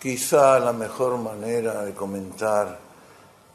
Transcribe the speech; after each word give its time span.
Quizá 0.00 0.58
la 0.58 0.72
mejor 0.72 1.18
manera 1.18 1.84
de 1.84 1.92
comentar 1.92 2.78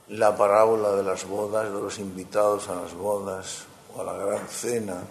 la 0.09 0.37
parábola 0.37 0.91
de 0.91 1.01
las 1.01 1.25
bodas, 1.27 1.65
de 1.65 1.81
los 1.81 1.97
invitados 1.97 2.69
a 2.69 2.75
las 2.75 2.93
bodas 2.93 3.63
o 3.95 4.01
a 4.01 4.03
la 4.03 4.13
gran 4.13 4.47
cena, 4.47 5.01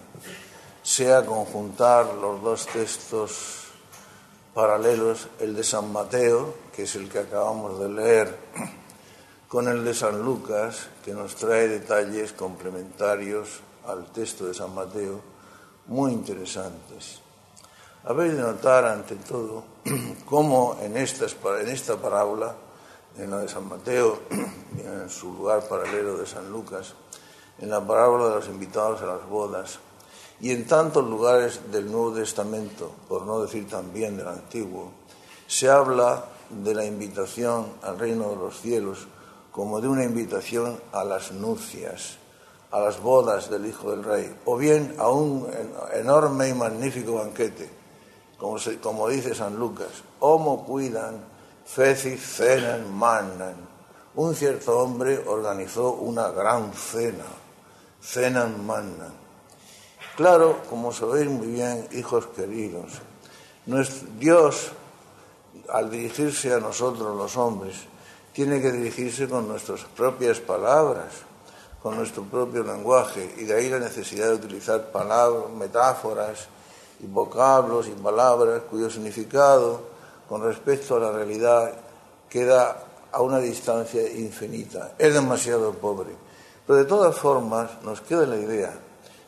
sea 0.81 1.27
conjuntar 1.27 2.07
los 2.15 2.41
dos 2.41 2.69
textos 2.69 3.65
paralelos, 4.55 5.27
el 5.41 5.57
de 5.57 5.65
San 5.65 5.93
Mateo, 5.93 6.55
que 6.73 6.85
es 6.85 6.95
el 6.95 7.09
que 7.09 7.19
acabamos 7.19 7.81
de 7.81 7.89
leer, 7.89 8.39
con 9.49 9.67
el 9.67 9.85
de 9.85 9.93
San 9.93 10.23
Lucas, 10.23 10.87
que 11.05 11.15
nos 11.15 11.35
trae 11.35 11.67
detalles 11.67 12.33
complementarios 12.33 13.59
al 13.89 14.07
texto 14.13 14.47
de 14.47 14.55
San 14.55 14.73
Mateo, 14.73 15.21
muy 15.89 16.13
interesantes. 16.13 17.24
Habéis 18.07 18.37
de 18.37 18.43
notar, 18.43 18.85
ante 18.85 19.17
todo, 19.17 19.65
cómo 20.27 20.77
en, 20.83 20.95
en 20.95 21.69
esta 21.69 21.97
parábola, 21.97 22.55
en 23.17 23.31
la 23.31 23.39
de 23.39 23.49
San 23.49 23.67
Mateo 23.67 24.19
en 24.77 25.09
su 25.09 25.33
lugar 25.33 25.67
paralelo 25.67 26.19
de 26.19 26.27
San 26.27 26.53
Lucas, 26.53 26.93
en 27.59 27.71
la 27.71 27.81
parábola 27.81 28.29
de 28.29 28.35
los 28.35 28.49
invitados 28.49 29.01
a 29.01 29.07
las 29.07 29.27
bodas, 29.27 29.79
y 30.39 30.51
en 30.51 30.67
tantos 30.67 31.03
lugares 31.09 31.73
del 31.73 31.91
Nuevo 31.91 32.13
Testamento, 32.13 32.93
por 33.09 33.25
no 33.25 33.41
decir 33.41 33.67
también 33.67 34.19
del 34.19 34.29
Antiguo, 34.29 34.93
se 35.47 35.71
habla 35.71 36.27
de 36.51 36.75
la 36.75 36.85
invitación 36.85 37.73
al 37.81 37.99
reino 37.99 38.29
de 38.29 38.37
los 38.37 38.61
cielos 38.61 39.07
como 39.51 39.81
de 39.81 39.89
una 39.89 40.05
invitación 40.05 40.79
a 40.93 41.05
las 41.05 41.33
nupcias, 41.33 42.19
a 42.71 42.81
las 42.81 43.01
bodas 43.01 43.49
del 43.49 43.65
Hijo 43.65 43.93
del 43.93 44.05
Rey, 44.05 44.37
o 44.45 44.59
bien 44.59 44.95
a 44.99 45.09
un 45.09 45.49
enorme 45.95 46.51
y 46.51 46.53
magnífico 46.53 47.15
banquete 47.15 47.84
como, 48.39 49.09
dice 49.09 49.35
San 49.35 49.57
Lucas, 49.57 50.03
homo 50.21 50.65
cuidan, 50.65 51.25
feci 51.65 52.17
cenan 52.17 52.93
manan. 52.93 53.57
Un 54.17 54.35
cierto 54.35 54.79
hombre 54.79 55.19
organizó 55.27 55.93
una 55.93 56.29
gran 56.31 56.73
cena, 56.73 57.25
cenan 58.01 58.65
manan. 58.65 59.13
Claro, 60.17 60.63
como 60.71 60.93
sabéis 60.93 61.29
muy 61.29 61.49
bien, 61.49 61.89
hijos 61.93 62.27
queridos, 62.27 62.93
nuestro 63.67 64.09
Dios, 64.19 64.71
al 65.69 65.91
dirigirse 65.91 66.53
a 66.53 66.61
nosotros 66.61 67.17
los 67.17 67.37
hombres, 67.37 67.77
tiene 68.33 68.61
que 68.61 68.71
dirigirse 68.71 69.29
con 69.29 69.49
nuestras 69.49 69.85
propias 69.97 70.39
palabras, 70.41 71.13
con 71.83 71.97
nuestro 71.97 72.25
propio 72.25 72.63
lenguaje, 72.63 73.35
y 73.39 73.45
de 73.45 73.55
ahí 73.55 73.69
la 73.69 73.79
necesidad 73.79 74.29
de 74.29 74.35
utilizar 74.35 74.91
palabras, 74.93 75.51
metáforas, 75.51 76.49
y 77.01 77.07
vocablos 77.07 77.89
y 77.89 77.91
palabras 77.91 78.63
cuyo 78.71 78.89
significado 78.91 79.81
con 80.29 80.43
respecto 80.43 80.97
a 80.97 81.01
la 81.01 81.13
realidad 81.13 81.73
queda 82.29 82.77
a 83.13 83.23
una 83.23 83.39
distancia 83.39 84.03
infinita. 84.11 84.93
Es 84.99 85.15
demasiado 85.15 85.73
pobre. 85.73 86.11
Pero 86.67 86.79
de 86.79 86.85
todas 86.85 87.17
formas 87.17 87.83
nos 87.83 88.01
queda 88.01 88.27
la 88.27 88.37
idea 88.37 88.73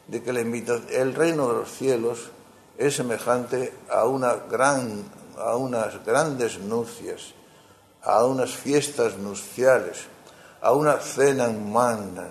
de 0.09 0.23
que 0.23 0.31
el 0.31 1.15
reino 1.15 1.49
de 1.49 1.55
los 1.55 1.71
cielos 1.71 2.31
es 2.79 2.97
semejante 2.97 3.73
a, 3.91 4.05
unas 4.05 4.49
grandes 6.05 6.59
nupcias, 6.61 7.35
a 8.03 8.25
unas 8.25 8.51
fiestas 8.51 9.17
nupciales, 9.19 10.07
a 10.61 10.73
una 10.73 10.99
cena 10.99 11.49
mandan, 11.49 12.31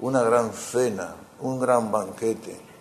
una 0.00 0.22
gran 0.22 0.52
cena, 0.52 1.14
un 1.40 1.60
gran 1.60 1.90
banquete. 1.90 2.71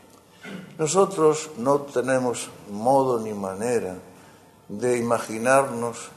Nosotros 0.78 1.52
no 1.58 1.82
tenemos 1.82 2.50
modo 2.70 3.20
ni 3.20 3.34
manera 3.34 3.96
de 4.68 4.98
imaginarnos 4.98 6.10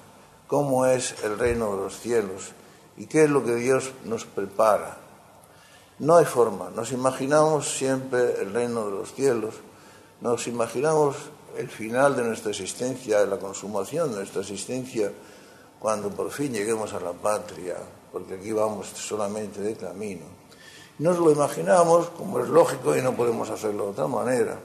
cómo 0.47 0.87
es 0.87 1.23
el 1.25 1.39
reino 1.39 1.77
de 1.77 1.83
los 1.83 1.99
cielos 1.99 2.53
y 2.97 3.07
qué 3.07 3.25
es 3.25 3.31
lo 3.31 3.45
que 3.45 3.57
Dios 3.57 3.93
nos 4.05 4.25
prepara. 4.25 4.99
No 5.99 6.17
hay 6.17 6.25
forma, 6.25 6.71
nos 6.71 6.93
imaginamos 6.93 7.69
siempre 7.69 8.41
el 8.41 8.53
reino 8.53 8.87
de 8.87 8.93
los 8.93 9.13
cielos, 9.15 9.55
nos 10.21 10.47
imaginamos 10.47 11.17
el 11.57 11.69
final 11.69 12.17
de 12.17 12.25
nuestra 12.25 12.51
existencia, 12.51 13.25
la 13.27 13.39
consumación 13.39 14.11
de 14.11 14.17
nuestra 14.17 14.41
existencia, 14.41 15.13
cuando 15.79 16.11
por 16.11 16.31
fin 16.31 16.53
lleguemos 16.53 16.93
a 16.95 17.01
la 17.01 17.13
patria, 17.13 17.77
porque 18.11 18.35
aquí 18.35 18.53
vamos 18.53 18.89
solamente 18.89 19.61
de 19.61 19.77
camino. 19.77 20.25
Nos 20.97 21.19
lo 21.19 21.33
imaginamos, 21.33 22.11
como 22.11 22.39
es 22.39 22.49
lógico 22.49 22.97
y 22.97 23.03
no 23.03 23.17
podemos 23.17 23.51
hacerlo 23.51 23.87
de 23.87 23.91
otra 23.91 24.07
manera, 24.07 24.57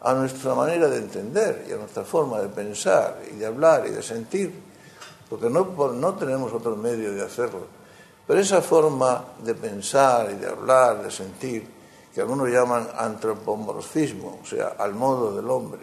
a 0.00 0.14
nuestra 0.14 0.54
manera 0.54 0.88
de 0.88 0.96
entender 0.96 1.66
y 1.68 1.72
a 1.72 1.76
nuestra 1.76 2.04
forma 2.04 2.40
de 2.40 2.48
pensar 2.48 3.20
y 3.30 3.36
de 3.36 3.44
hablar 3.44 3.86
y 3.86 3.90
de 3.90 4.02
sentir, 4.02 4.50
porque 5.28 5.50
no, 5.50 5.74
no 5.92 6.14
tenemos 6.14 6.54
otro 6.54 6.74
medio 6.74 7.12
de 7.12 7.22
hacerlo. 7.22 7.66
Pero 8.26 8.40
esa 8.40 8.62
forma 8.62 9.24
de 9.44 9.54
pensar 9.54 10.30
y 10.30 10.36
de 10.36 10.48
hablar, 10.48 11.02
de 11.02 11.10
sentir, 11.10 11.68
que 12.14 12.22
algunos 12.22 12.48
llaman 12.48 12.88
antropomorfismo, 12.96 14.40
o 14.42 14.46
sea, 14.46 14.76
al 14.78 14.94
modo 14.94 15.36
del 15.36 15.50
hombre, 15.50 15.82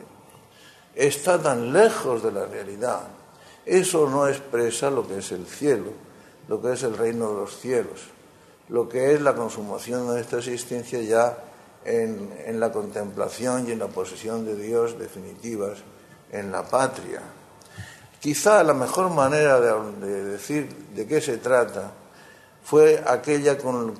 está 0.95 1.39
tan 1.39 1.71
lejos 1.71 2.23
de 2.23 2.31
la 2.31 2.47
realidad. 2.47 3.01
Eso 3.63 4.09
no 4.09 4.27
expresa 4.27 4.89
lo 4.89 5.07
que 5.07 5.19
es 5.19 5.31
el 5.31 5.45
cielo, 5.45 5.91
lo 6.47 6.59
que 6.59 6.73
es 6.73 6.81
el 6.81 6.97
reino 6.97 7.29
de 7.29 7.35
los 7.35 7.59
cielos 7.59 7.99
lo 8.71 8.87
que 8.87 9.13
es 9.13 9.21
la 9.21 9.35
consumación 9.35 10.07
de 10.07 10.13
nuestra 10.13 10.39
existencia 10.39 11.01
ya 11.01 11.37
en, 11.83 12.57
la 12.59 12.71
contemplación 12.71 13.67
y 13.67 13.71
en 13.71 13.79
la 13.79 13.87
posesión 13.87 14.45
de 14.45 14.55
Dios 14.55 14.97
definitivas 14.97 15.79
en 16.31 16.51
la 16.51 16.63
patria. 16.63 17.21
Quizá 18.21 18.63
la 18.63 18.73
mejor 18.73 19.09
manera 19.09 19.59
de, 19.59 20.23
decir 20.23 20.69
de 20.95 21.05
qué 21.05 21.19
se 21.19 21.37
trata 21.37 21.91
fue 22.63 23.03
aquella 23.05 23.57
con, 23.57 23.93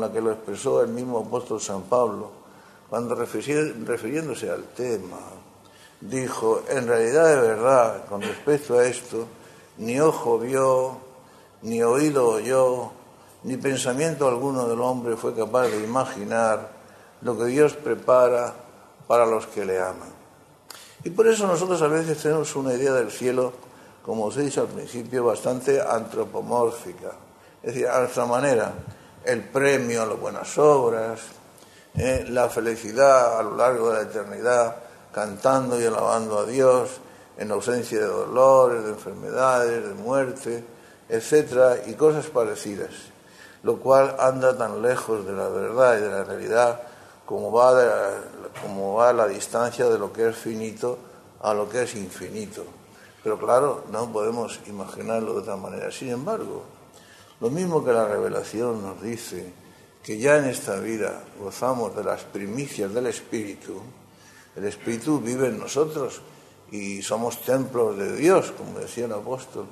la 0.00 0.10
que 0.10 0.20
lo 0.20 0.32
expresó 0.32 0.82
el 0.82 0.88
mismo 0.88 1.20
apóstol 1.20 1.60
San 1.60 1.82
Pablo, 1.82 2.32
cuando 2.90 3.14
refiriéndose 3.14 4.50
al 4.50 4.64
tema, 4.64 5.18
dijo, 6.00 6.62
en 6.68 6.88
realidad 6.88 7.28
de 7.28 7.40
verdad, 7.40 8.06
con 8.06 8.22
respecto 8.22 8.78
a 8.78 8.86
esto, 8.86 9.26
ni 9.76 10.00
ojo 10.00 10.40
vio, 10.40 10.96
ni 11.62 11.82
oído 11.82 12.28
oyó, 12.28 12.97
ni 13.44 13.56
pensamiento 13.56 14.26
alguno 14.26 14.66
del 14.66 14.80
hombre 14.80 15.16
fue 15.16 15.34
capaz 15.34 15.68
de 15.68 15.82
imaginar 15.84 16.70
lo 17.22 17.38
que 17.38 17.46
Dios 17.46 17.74
prepara 17.74 18.52
para 19.06 19.26
los 19.26 19.46
que 19.46 19.64
le 19.64 19.80
aman. 19.80 20.10
Y 21.04 21.10
por 21.10 21.28
eso 21.28 21.46
nosotros 21.46 21.80
a 21.82 21.88
veces 21.88 22.20
tenemos 22.20 22.54
una 22.56 22.74
idea 22.74 22.92
del 22.92 23.10
cielo, 23.10 23.52
como 24.02 24.24
os 24.24 24.36
he 24.36 24.42
dicho 24.42 24.62
al 24.62 24.68
principio, 24.68 25.24
bastante 25.24 25.80
antropomórfica. 25.80 27.12
Es 27.62 27.74
decir, 27.74 27.88
a 27.88 28.00
nuestra 28.00 28.26
manera, 28.26 28.72
el 29.24 29.44
premio 29.44 30.02
a 30.02 30.06
las 30.06 30.18
buenas 30.18 30.58
obras, 30.58 31.20
eh, 31.94 32.24
la 32.28 32.48
felicidad 32.48 33.38
a 33.38 33.42
lo 33.42 33.56
largo 33.56 33.90
de 33.90 34.02
la 34.02 34.10
eternidad, 34.10 34.76
cantando 35.12 35.80
y 35.80 35.84
alabando 35.84 36.40
a 36.40 36.46
Dios 36.46 36.90
en 37.36 37.50
ausencia 37.52 38.00
de 38.00 38.06
dolores, 38.06 38.84
de 38.84 38.90
enfermedades, 38.90 39.88
de 39.88 39.94
muerte, 39.94 40.64
etcétera, 41.08 41.76
y 41.86 41.94
cosas 41.94 42.26
parecidas 42.26 42.90
lo 43.62 43.78
cual 43.78 44.16
anda 44.18 44.56
tan 44.56 44.82
lejos 44.82 45.26
de 45.26 45.32
la 45.32 45.48
verdad 45.48 45.98
y 45.98 46.02
de 46.02 46.10
la 46.10 46.24
realidad 46.24 46.80
como 47.26 47.52
va, 47.52 48.10
como 48.62 48.94
va 48.94 49.12
la 49.12 49.26
distancia 49.28 49.86
de 49.86 49.98
lo 49.98 50.12
que 50.12 50.28
es 50.28 50.36
finito 50.36 50.98
a 51.42 51.52
lo 51.52 51.68
que 51.68 51.82
es 51.82 51.94
infinito. 51.94 52.64
Pero 53.22 53.38
claro, 53.38 53.84
no 53.92 54.10
podemos 54.10 54.60
imaginarlo 54.66 55.34
de 55.34 55.40
otra 55.40 55.56
manera. 55.56 55.90
Sin 55.90 56.08
embargo, 56.08 56.64
lo 57.40 57.50
mismo 57.50 57.84
que 57.84 57.92
la 57.92 58.06
revelación 58.06 58.82
nos 58.82 59.02
dice 59.02 59.52
que 60.02 60.18
ya 60.18 60.38
en 60.38 60.46
esta 60.46 60.76
vida 60.76 61.20
gozamos 61.38 61.94
de 61.94 62.04
las 62.04 62.22
primicias 62.24 62.94
del 62.94 63.08
Espíritu, 63.08 63.82
el 64.56 64.64
Espíritu 64.64 65.20
vive 65.20 65.48
en 65.48 65.58
nosotros 65.58 66.22
y 66.70 67.02
somos 67.02 67.42
templos 67.42 67.96
de 67.98 68.16
Dios, 68.16 68.52
como 68.56 68.78
decía 68.78 69.04
el 69.04 69.12
apóstol, 69.12 69.66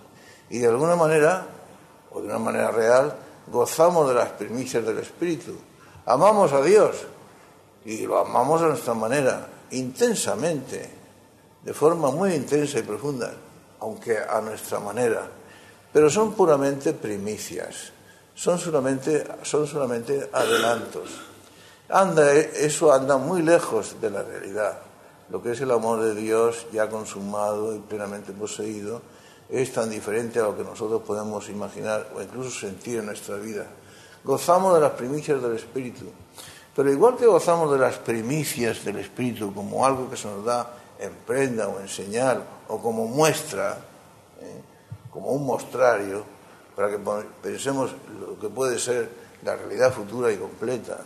y 0.51 0.59
de 0.59 0.69
alguna 0.69 0.95
manera, 0.95 1.47
o 2.13 2.21
de 2.21 2.29
una 2.29 2.39
manera 2.39 2.71
real, 2.71 3.17
gozamos 3.47 4.09
de 4.09 4.15
las 4.15 4.31
primicias 4.31 4.85
del 4.85 4.99
Espíritu. 4.99 5.55
Amamos 6.07 6.53
a 6.53 6.63
Dios 6.63 6.97
y 7.85 8.07
lo 8.07 8.19
amamos 8.19 8.63
a 8.63 8.69
nuestra 8.69 8.95
manera, 8.95 9.47
intensamente, 9.71 10.91
de 11.63 11.75
forma 11.75 12.11
muy 12.11 12.35
intensa 12.35 12.79
y 12.79 12.83
profunda, 12.83 13.33
aunque 13.81 14.19
a 14.19 14.41
nuestra 14.41 14.81
manera. 14.81 15.29
Pero 15.93 16.11
son 16.11 16.33
puramente 16.35 16.93
primicias, 16.93 17.93
son 18.35 18.59
solamente, 18.59 19.25
son 19.43 19.67
solamente 19.67 20.29
adelantos. 20.33 21.11
Anda, 21.89 22.33
eso 22.35 22.93
anda 22.93 23.17
muy 23.17 23.43
lejos 23.43 23.97
de 24.01 24.11
la 24.11 24.23
realidad. 24.23 24.79
Lo 25.29 25.43
que 25.43 25.53
es 25.53 25.61
el 25.61 25.71
amor 25.71 26.03
de 26.03 26.15
Dios 26.15 26.67
ya 26.73 26.89
consumado 26.89 27.75
y 27.75 27.79
plenamente 27.79 28.33
poseído 28.33 29.03
es 29.49 29.73
tan 29.73 29.91
diferente 29.91 30.39
a 30.41 30.45
lo 30.45 30.57
que 30.57 30.65
nosotros 30.65 31.03
podemos 31.03 31.49
imaginar 31.49 32.11
o 32.15 32.23
incluso 32.23 32.51
sentir 32.51 32.99
en 32.99 33.07
nuestra 33.07 33.37
vida. 33.37 33.67
Gozamos 34.25 34.75
de 34.75 34.81
las 34.81 34.93
primicias 34.93 35.41
del 35.41 35.55
Espíritu, 35.55 36.07
pero 36.75 36.91
igual 36.91 37.17
que 37.17 37.27
gozamos 37.27 37.71
de 37.73 37.79
las 37.79 37.97
primicias 37.99 38.85
del 38.85 38.99
Espíritu 38.99 39.55
como 39.55 39.87
algo 39.87 40.11
que 40.11 40.17
se 40.17 40.29
nos 40.29 40.45
da 40.45 40.75
en 40.99 41.13
prenda 41.27 41.69
o 41.69 41.81
en 41.81 41.89
señal 41.89 42.43
o 42.69 42.81
como 42.81 43.07
muestra, 43.07 43.79
¿eh? 44.41 44.61
como 45.11 45.31
un 45.31 45.47
mostrario 45.47 46.25
para 46.75 46.91
que 46.91 46.99
pensemos 47.43 47.93
lo 48.21 48.39
que 48.39 48.49
puede 48.49 48.79
ser 48.79 49.09
la 49.43 49.57
realidad 49.57 49.93
futura 49.93 50.31
y 50.33 50.37
completa. 50.37 50.99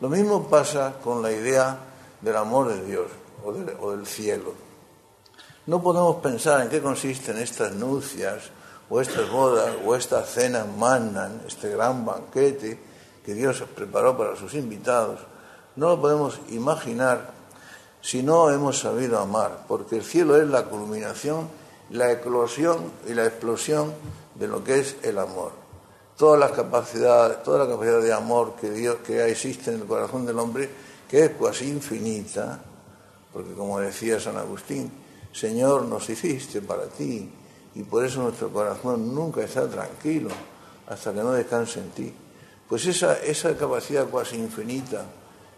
Lo 0.00 0.08
mismo 0.08 0.48
pasa 0.48 0.94
con 1.02 1.22
la 1.22 1.30
idea 1.30 1.78
del 2.20 2.36
amor 2.36 2.68
de 2.68 2.84
Dios 2.84 3.06
o 3.44 3.52
del, 3.92 4.06
cielo. 4.06 4.65
No 5.66 5.82
podemos 5.82 6.16
pensar 6.16 6.60
en 6.62 6.68
qué 6.68 6.80
consisten 6.80 7.38
estas 7.38 7.72
nupcias 7.72 8.50
o 8.88 9.00
estas 9.00 9.28
bodas 9.28 9.74
o 9.84 9.96
esta 9.96 10.22
cena 10.22 10.64
mannan, 10.64 11.42
este 11.44 11.70
gran 11.70 12.06
banquete 12.06 12.78
que 13.24 13.34
Dios 13.34 13.64
preparó 13.74 14.16
para 14.16 14.36
sus 14.36 14.54
invitados. 14.54 15.18
No 15.74 15.88
lo 15.88 16.00
podemos 16.00 16.38
imaginar 16.50 17.32
si 18.00 18.22
no 18.22 18.48
hemos 18.50 18.78
sabido 18.78 19.18
amar, 19.18 19.64
porque 19.66 19.96
el 19.96 20.04
cielo 20.04 20.40
es 20.40 20.48
la 20.48 20.66
culminación, 20.66 21.48
la 21.90 22.12
eclosión 22.12 22.92
y 23.08 23.14
la 23.14 23.26
explosión 23.26 23.92
de 24.36 24.46
lo 24.46 24.62
que 24.62 24.78
es 24.78 24.96
el 25.02 25.18
amor. 25.18 25.50
Toda 26.16 26.38
la 26.38 26.52
capacidad, 26.52 27.42
toda 27.42 27.64
la 27.64 27.68
capacidad 27.68 28.00
de 28.00 28.12
amor 28.12 28.54
que 28.60 28.70
Dios 28.70 28.98
que 29.04 29.28
existe 29.28 29.72
en 29.72 29.80
el 29.80 29.86
corazón 29.88 30.24
del 30.24 30.38
hombre, 30.38 30.70
que 31.08 31.24
es 31.24 31.32
casi 31.32 31.68
infinita, 31.68 32.60
porque 33.32 33.52
como 33.54 33.80
decía 33.80 34.20
San 34.20 34.36
Agustín, 34.36 35.05
Señor, 35.36 35.82
nos 35.82 36.08
hiciste 36.08 36.62
para 36.62 36.86
ti, 36.86 37.30
y 37.74 37.82
por 37.82 38.02
eso 38.02 38.22
nuestro 38.22 38.48
corazón 38.48 39.14
nunca 39.14 39.42
está 39.42 39.68
tranquilo 39.68 40.30
hasta 40.86 41.12
que 41.12 41.20
no 41.20 41.32
descanse 41.32 41.80
en 41.80 41.90
ti. 41.90 42.14
Pues 42.66 42.86
esa, 42.86 43.18
capacidad 43.58 44.08
casi 44.08 44.36
infinita 44.36 45.04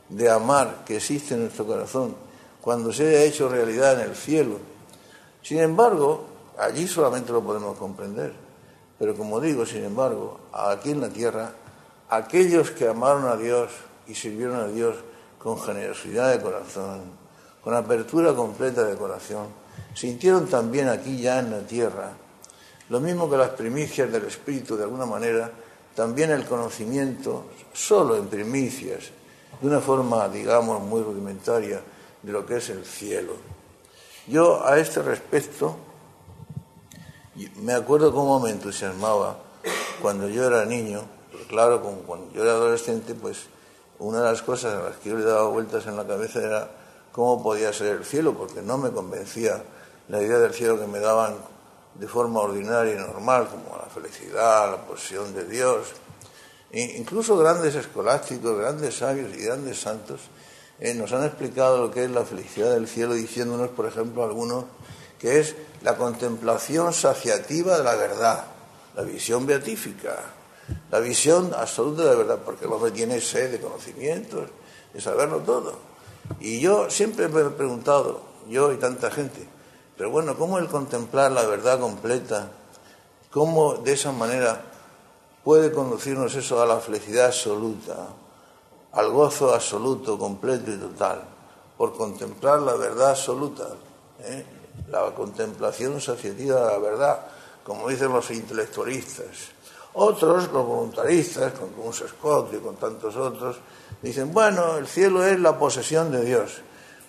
de 0.09 0.29
amar 0.29 0.83
que 0.85 0.97
existe 0.97 1.35
en 1.35 1.43
nuestro 1.43 1.65
corazón, 1.65 2.17
cuando 2.61 2.93
se 2.93 3.07
haya 3.07 3.23
hecho 3.23 3.49
realidad 3.49 4.01
en 4.01 4.11
el 4.11 4.17
cielo, 4.17 4.59
sin 5.43 5.61
embargo, 5.61 6.25
allí 6.59 6.89
solamente 6.89 7.31
lo 7.31 7.41
podemos 7.41 7.79
comprender. 7.79 8.33
Pero 8.99 9.15
como 9.15 9.41
digo, 9.41 9.65
sin 9.65 9.85
embargo, 9.85 10.41
aquí 10.53 10.91
en 10.91 11.03
la 11.03 11.09
tierra, 11.09 11.53
aquellos 12.11 12.73
que 12.73 12.89
amaron 12.89 13.27
a 13.27 13.37
Dios 13.37 13.71
y 14.09 14.17
sirvieron 14.17 14.57
a 14.57 14.67
Dios 14.67 14.97
con 15.39 15.61
generosidad 15.61 16.33
de 16.33 16.43
corazón, 16.43 17.03
con 17.63 17.75
apertura 17.75 18.35
completa 18.35 18.83
de 18.83 18.97
corazón, 18.97 19.68
sintieron 19.95 20.47
también 20.47 20.89
aquí 20.89 21.21
ya 21.21 21.39
en 21.41 21.51
la 21.51 21.61
tierra, 21.61 22.13
lo 22.89 23.01
mismo 23.01 23.29
que 23.29 23.37
las 23.37 23.51
primicias 23.51 24.11
del 24.11 24.25
Espíritu 24.25 24.77
de 24.77 24.85
alguna 24.85 25.07
manera, 25.07 25.51
también 25.95 26.31
el 26.31 26.45
conocimiento, 26.45 27.47
solo 27.73 28.17
en 28.17 28.29
primicias, 28.29 29.11
de 29.61 29.67
una 29.67 29.81
forma, 29.81 30.29
digamos, 30.29 30.81
muy 30.81 31.03
rudimentaria, 31.03 31.81
de 32.23 32.33
lo 32.33 32.47
que 32.47 32.57
es 32.57 32.71
el 32.71 32.85
cielo. 32.85 33.35
Yo 34.27 34.67
a 34.67 34.79
este 34.79 35.03
respecto 35.03 35.77
me 37.63 37.73
acuerdo 37.73 38.13
cómo 38.13 38.41
me 38.41 38.51
entusiasmaba 38.51 39.39
cuando 40.03 40.29
yo 40.29 40.45
era 40.45 40.65
niño, 40.65 41.03
claro, 41.49 41.83
cuando 41.83 42.33
yo 42.33 42.43
era 42.43 42.53
adolescente, 42.53 43.15
pues 43.15 43.47
una 43.99 44.19
de 44.19 44.25
las 44.25 44.43
cosas 44.43 44.75
a 44.75 44.89
las 44.91 44.97
que 44.97 45.11
yo 45.11 45.17
le 45.17 45.25
daba 45.25 45.49
vueltas 45.49 45.87
en 45.87 45.97
la 45.97 46.07
cabeza 46.07 46.41
era 46.41 46.71
cómo 47.13 47.43
podía 47.43 47.73
ser 47.73 47.97
el 47.97 48.05
cielo, 48.05 48.35
porque 48.35 48.63
no 48.63 48.79
me 48.79 48.91
convencía 48.91 49.63
la 50.09 50.23
idea 50.23 50.39
del 50.39 50.55
cielo 50.55 50.79
que 50.79 50.87
me 50.87 51.01
daban 51.01 51.37
de 51.95 52.07
forma 52.07 52.41
ordinaria 52.41 52.95
y 52.95 52.97
normal, 52.97 53.49
como 53.49 53.77
la 53.77 53.89
felicidad, 53.89 54.71
la 54.71 54.87
posesión 54.87 55.35
de 55.35 55.45
Dios. 55.45 55.89
E 56.71 56.99
incluso 56.99 57.37
grandes 57.37 57.75
escolásticos, 57.75 58.59
grandes 58.59 58.97
sabios 58.97 59.35
y 59.35 59.45
grandes 59.45 59.81
santos 59.81 60.21
eh, 60.81 60.95
nos 60.95 61.13
han 61.13 61.25
explicado 61.25 61.79
lo 61.79 61.91
que 61.91 62.05
es 62.05 62.11
la 62.11 62.25
felicidad 62.25 62.73
del 62.73 62.87
cielo, 62.87 63.15
diciéndonos, 63.15 63.71
por 63.71 63.87
ejemplo, 63.87 64.23
algunos, 64.23 64.65
que 65.19 65.41
es 65.41 65.57
la 65.83 65.97
contemplación 65.97 66.93
saciativa 66.93 67.77
de 67.79 67.85
la 67.85 67.97
verdad, 67.97 68.45
la 68.95 69.03
visión 69.03 69.45
beatífica, 69.45 70.17
la 70.91 71.01
visión 71.01 71.53
absoluta 71.57 72.05
de 72.05 72.11
la 72.11 72.17
verdad, 72.17 72.39
porque 72.45 72.67
el 72.67 72.73
hombre 72.73 72.93
tiene 72.93 73.21
sed 73.21 73.51
de 73.51 73.61
conocimientos, 73.61 74.49
de 74.93 75.01
saberlo 75.01 75.39
todo. 75.39 75.88
Y 76.41 76.61
yo 76.61 76.91
siempre 76.91 77.29
me 77.29 77.41
he 77.41 77.51
preguntado, 77.51 78.21
yo 78.49 78.73
y 78.73 78.77
tanta 78.77 79.11
gente, 79.11 79.47
pero 79.97 80.11
bueno, 80.11 80.37
¿cómo 80.37 80.59
el 80.59 80.69
contemplar 80.69 81.33
la 81.33 81.45
verdad 81.47 81.81
completa, 81.81 82.51
cómo 83.31 83.75
de 83.75 83.93
esa 83.93 84.13
manera 84.13 84.63
puede 85.43 85.73
conducirnos 85.73 86.35
eso 86.35 86.63
a 86.63 86.67
la 86.67 86.79
felicidad 86.79 87.27
absoluta, 87.27 88.09
al 88.93 89.11
gozo 89.11 89.55
absoluto, 89.55 90.19
completo 90.19 90.71
y 90.71 90.77
total, 90.77 91.23
por 91.77 91.97
contemplar 91.97 92.61
la 92.61 92.75
verdad 92.75 93.11
absoluta? 93.11 93.69
¿eh? 94.21 94.45
la 94.91 95.15
contemplación 95.15 96.01
saciativa 96.01 96.61
de 96.61 96.73
la 96.73 96.79
verdad, 96.79 97.21
como 97.65 97.89
dicen 97.89 98.13
los 98.13 98.31
intelectualistas. 98.31 99.27
Otros, 99.95 100.51
los 100.53 100.67
voluntaristas, 100.67 101.53
con 101.53 101.93
Scott 101.93 102.55
y 102.55 102.59
con 102.59 102.77
tantos 102.77 103.17
otros, 103.17 103.57
dicen, 104.03 104.33
bueno, 104.33 104.77
el 104.77 104.87
cielo 104.87 105.25
es 105.25 105.39
la 105.41 105.59
posesión 105.59 106.11
de 106.11 106.25
Dios. 106.25 106.61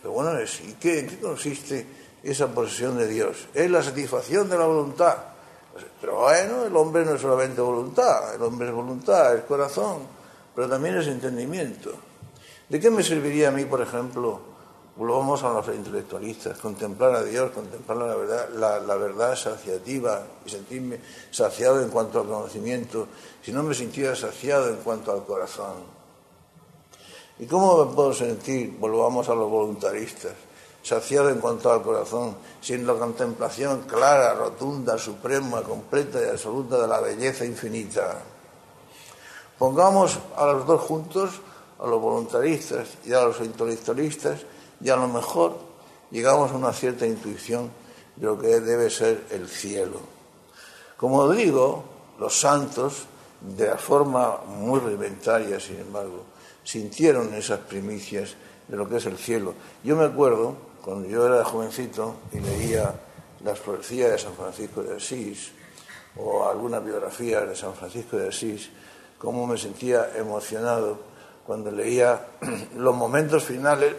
Pero 0.01 0.13
bueno, 0.13 0.31
¿y 0.41 0.74
qué, 0.74 1.00
en 1.00 1.07
qué 1.07 1.19
consiste 1.19 1.86
esa 2.24 2.47
posesión 2.47 2.97
de 2.97 3.07
Dios? 3.07 3.47
Es 3.53 3.69
la 3.69 3.83
satisfacción 3.83 4.50
de 4.50 4.57
la 4.57 4.65
voluntad. 4.65 5.18
Pero 6.01 6.19
bueno, 6.19 6.65
el 6.65 6.75
hombre 6.75 7.06
no 7.06 7.15
es 7.15 7.21
solamente 7.21 7.62
voluntad, 7.62 8.36
el 8.36 8.41
hombre 8.41 8.68
es 8.68 8.74
voluntad, 8.74 9.36
es 9.36 9.44
corazón, 9.44 10.00
pero 10.56 10.68
también 10.68 10.97
es 10.97 11.07
entendimiento. 11.07 11.91
¿De 12.68 12.80
qué 12.80 12.89
me 12.89 13.01
serviría 13.01 13.50
a 13.50 13.51
mí, 13.51 13.65
por 13.65 13.81
ejemplo, 13.81 14.42
Volvamos 15.00 15.42
a 15.44 15.53
los 15.53 15.65
intelectualistas, 15.69 16.57
contemplar 16.57 17.15
a 17.15 17.24
Dios, 17.24 17.51
contemplar 17.51 18.00
la 18.00 18.15
verdad, 18.15 18.50
la, 18.85 18.95
verdad 18.95 19.33
saciativa 19.33 20.27
y 20.45 20.50
sentirme 20.50 21.00
saciado 21.31 21.81
en 21.81 21.88
cuanto 21.88 22.19
al 22.19 22.27
conocimiento, 22.27 23.07
si 23.42 23.53
no 23.53 23.63
me 23.63 23.74
sintiera 23.74 24.13
saciado 24.13 24.68
en 24.68 24.75
cuanto 24.75 25.13
al 25.13 25.24
corazón. 25.24 25.99
¿Y 27.39 27.45
cómo 27.45 27.86
me 27.86 27.95
puedo 27.95 28.13
sentir, 28.13 28.75
volvamos 28.77 29.30
a 29.30 29.33
los 29.33 29.50
voluntaristas, 29.50 30.33
saciado 30.83 31.30
en 31.30 31.39
cuanto 31.39 31.71
al 31.71 31.81
corazón, 31.81 32.36
sin 32.59 32.86
la 32.86 32.95
contemplación 32.95 33.83
clara, 33.83 34.33
rotunda, 34.33 34.97
suprema, 34.97 35.62
completa 35.62 36.19
y 36.21 36.27
absoluta 36.27 36.81
de 36.81 36.88
la 36.88 37.00
belleza 37.00 37.45
infinita? 37.45 38.19
Pongamos 39.57 40.19
a 40.36 40.47
los 40.47 40.68
dos 40.68 40.81
juntos, 40.81 41.31
a 41.80 41.88
los 41.88 42.01
voluntaristas 42.01 42.89
y 43.06 43.13
a 43.13 43.21
los 43.21 43.39
intelectualistas, 43.39 44.42
y 44.81 44.89
a 44.89 44.97
lo 44.97 45.07
mejor 45.07 45.57
llegamos 46.12 46.51
a 46.51 46.56
una 46.56 46.74
cierta 46.74 47.07
intuición 47.07 47.71
de 48.18 48.25
lo 48.25 48.38
que 48.38 48.59
debe 48.59 48.89
ser 48.89 49.27
el 49.30 49.47
cielo. 49.47 50.00
Como 50.97 51.30
digo, 51.30 51.85
los 52.19 52.37
santos, 52.37 53.06
de 53.40 53.68
la 53.68 53.78
forma 53.78 54.40
muy 54.45 54.81
rudimentaria, 54.81 55.57
sin 55.61 55.80
embargo, 55.80 56.23
sintieron 56.69 57.33
esas 57.33 57.61
primicias 57.61 58.35
de 58.68 58.78
lo 58.78 58.88
que 58.88 58.97
es 58.97 59.06
el 59.07 59.18
cielo. 59.18 59.56
Yo 59.83 59.95
me 59.95 60.06
acuerdo, 60.06 60.56
cuando 60.83 61.09
yo 61.09 61.26
era 61.26 61.44
jovencito 61.44 62.18
y 62.31 62.40
leía 62.40 62.94
las 63.44 63.57
profecías 63.57 64.11
de 64.11 64.19
San 64.19 64.35
Francisco 64.35 64.83
de 64.83 64.97
Asís 64.97 65.52
o 66.16 66.47
alguna 66.47 66.80
biografía 66.80 67.42
de 67.42 67.56
San 67.56 67.73
Francisco 67.73 68.18
de 68.18 68.28
Asís, 68.28 68.69
cómo 69.18 69.47
me 69.47 69.57
sentía 69.57 70.11
emocionado 70.16 70.99
cuando 71.44 71.71
leía 71.71 72.28
los 72.78 72.95
momentos 72.95 73.45
finales 73.45 73.95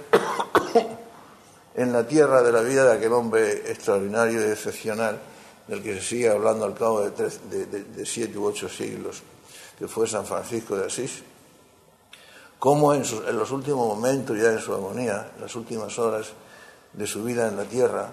en 1.74 1.92
la 1.92 2.06
tierra 2.06 2.40
de 2.40 2.52
la 2.52 2.60
vida 2.60 2.84
de 2.84 2.92
aquel 2.92 3.12
hombre 3.14 3.50
extraordinario 3.68 4.46
y 4.46 4.50
excepcional, 4.52 5.18
del 5.66 5.82
que 5.82 5.94
se 5.94 6.02
sigue 6.02 6.28
hablando 6.28 6.66
al 6.66 6.74
cabo 6.74 7.00
de, 7.10 8.06
siete 8.06 8.38
u 8.38 8.44
ocho 8.44 8.68
siglos, 8.68 9.22
que 9.76 9.88
fue 9.88 10.06
San 10.06 10.24
Francisco 10.24 10.76
de 10.76 10.86
Asís, 10.86 11.24
cómo 12.60 12.92
en, 12.92 13.02
los 13.36 13.50
últimos 13.50 13.88
momentos, 13.88 14.38
ya 14.38 14.52
en 14.52 14.60
su 14.60 14.72
agonía, 14.74 15.32
las 15.40 15.56
últimas 15.56 15.98
horas 15.98 16.28
de 16.92 17.06
su 17.06 17.24
vida 17.24 17.48
en 17.48 17.56
la 17.56 17.64
tierra, 17.64 18.12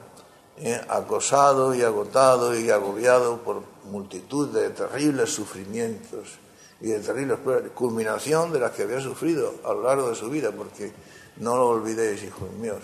eh, 0.58 0.82
acosado 0.88 1.76
y 1.76 1.84
agotado 1.84 2.58
y 2.58 2.72
agobiado 2.72 3.44
por 3.44 3.62
multitud 3.92 4.48
de 4.48 4.70
terribles 4.70 5.32
sufrimientos 5.32 6.40
y 6.80 6.88
de 6.88 7.00
terribles 7.00 7.40
culminación 7.76 8.54
de 8.54 8.62
las 8.62 8.72
que 8.72 8.84
había 8.84 9.02
sufrido 9.02 9.54
a 9.66 9.74
lo 9.74 9.84
largo 9.84 10.10
de 10.10 10.16
su 10.16 10.30
vida, 10.30 10.52
porque 10.52 10.94
no 11.36 11.58
lo 11.58 11.68
olvidéis, 11.68 12.24
hijos 12.24 12.50
míos, 12.54 12.82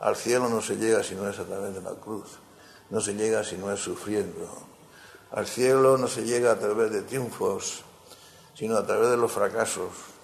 al 0.00 0.16
cielo 0.16 0.50
no 0.50 0.60
se 0.60 0.76
llega 0.76 1.02
si 1.02 1.14
no 1.14 1.28
es 1.28 1.38
a 1.38 1.44
través 1.44 1.74
de 1.74 1.80
la 1.80 1.92
cruz, 1.92 2.38
no 2.90 3.00
se 3.00 3.14
llega 3.14 3.42
si 3.42 3.56
no 3.56 3.72
es 3.72 3.80
sufriendo. 3.80 4.48
Al 5.30 5.46
cielo 5.46 5.96
no 5.96 6.08
se 6.08 6.24
llega 6.24 6.52
a 6.52 6.58
través 6.58 6.92
de 6.92 7.02
triunfos, 7.02 7.82
sino 8.54 8.76
a 8.76 8.86
través 8.86 9.10
de 9.10 9.16
los 9.16 9.32
fracasos. 9.32 10.15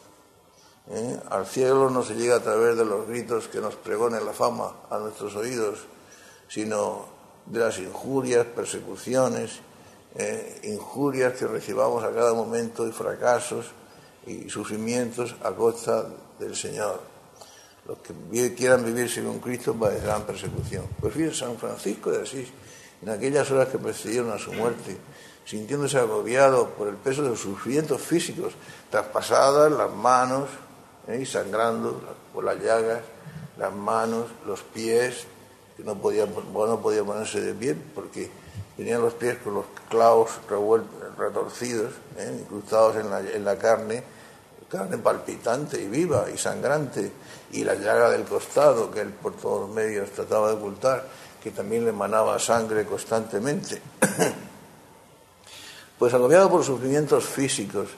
¿Eh? 0.90 1.20
Al 1.30 1.46
cielo 1.46 1.90
no 1.90 2.02
se 2.02 2.14
llega 2.14 2.36
a 2.36 2.42
través 2.42 2.76
de 2.76 2.84
los 2.84 3.06
gritos 3.06 3.48
que 3.48 3.60
nos 3.60 3.76
pregone 3.76 4.20
la 4.20 4.32
fama 4.32 4.72
a 4.90 4.98
nuestros 4.98 5.36
oídos, 5.36 5.80
sino 6.48 7.06
de 7.46 7.60
las 7.60 7.78
injurias, 7.78 8.46
persecuciones, 8.46 9.60
¿eh? 10.16 10.60
injurias 10.64 11.34
que 11.34 11.46
recibamos 11.46 12.04
a 12.04 12.12
cada 12.12 12.34
momento 12.34 12.86
y 12.86 12.92
fracasos 12.92 13.66
y 14.26 14.48
sufrimientos 14.48 15.34
a 15.42 15.52
costa 15.52 16.06
del 16.38 16.54
Señor. 16.56 17.00
Los 17.86 17.98
que 17.98 18.54
quieran 18.54 18.84
vivir 18.84 19.10
según 19.10 19.40
Cristo 19.40 19.74
padecerán 19.74 20.22
persecución. 20.22 20.86
Pues 21.00 21.14
fíjense, 21.14 21.40
San 21.40 21.56
Francisco 21.56 22.12
de 22.12 22.22
Asís 22.22 22.48
en 23.02 23.08
aquellas 23.08 23.50
horas 23.50 23.68
que 23.68 23.78
precedieron 23.78 24.30
a 24.30 24.38
su 24.38 24.52
muerte, 24.52 24.96
sintiéndose 25.44 25.98
agobiado 25.98 26.70
por 26.70 26.88
el 26.88 26.94
peso 26.94 27.22
de 27.22 27.30
los 27.30 27.40
sufrimientos 27.40 28.00
físicos, 28.00 28.54
traspasadas 28.90 29.72
las 29.72 29.90
manos 29.92 30.48
¿eh? 31.08 31.20
y 31.22 31.26
sangrando 31.26 32.00
por 32.32 32.44
las 32.44 32.58
llagas, 32.60 33.00
las 33.56 33.72
manos, 33.72 34.26
los 34.46 34.62
pies, 34.62 35.26
que 35.76 35.84
no 35.84 35.96
podía, 35.96 36.26
no 36.26 36.80
podía 36.80 37.04
ponerse 37.04 37.40
de 37.40 37.54
pie 37.54 37.76
porque 37.94 38.30
tenían 38.76 39.02
los 39.02 39.14
pies 39.14 39.38
con 39.38 39.54
los 39.54 39.66
clavos 39.88 40.30
retorcidos, 41.18 41.92
¿eh? 42.16 42.38
incrustados 42.40 42.96
en 42.96 43.10
la, 43.10 43.20
en 43.20 43.44
la 43.44 43.56
carne, 43.56 44.02
carne 44.68 44.98
palpitante 44.98 45.80
y 45.80 45.86
viva 45.86 46.26
y 46.32 46.38
sangrante, 46.38 47.12
y 47.52 47.64
la 47.64 47.74
llaga 47.74 48.10
del 48.10 48.24
costado 48.24 48.90
que 48.90 49.00
él 49.00 49.10
por 49.10 49.34
todos 49.34 49.62
los 49.62 49.70
medios 49.70 50.10
trataba 50.10 50.48
de 50.48 50.54
ocultar, 50.54 51.06
que 51.42 51.50
también 51.50 51.84
le 51.84 51.90
emanaba 51.90 52.38
sangre 52.38 52.84
constantemente. 52.84 53.82
pues 55.98 56.14
agobiado 56.14 56.50
por 56.50 56.64
sufrimientos 56.64 57.24
físicos 57.24 57.88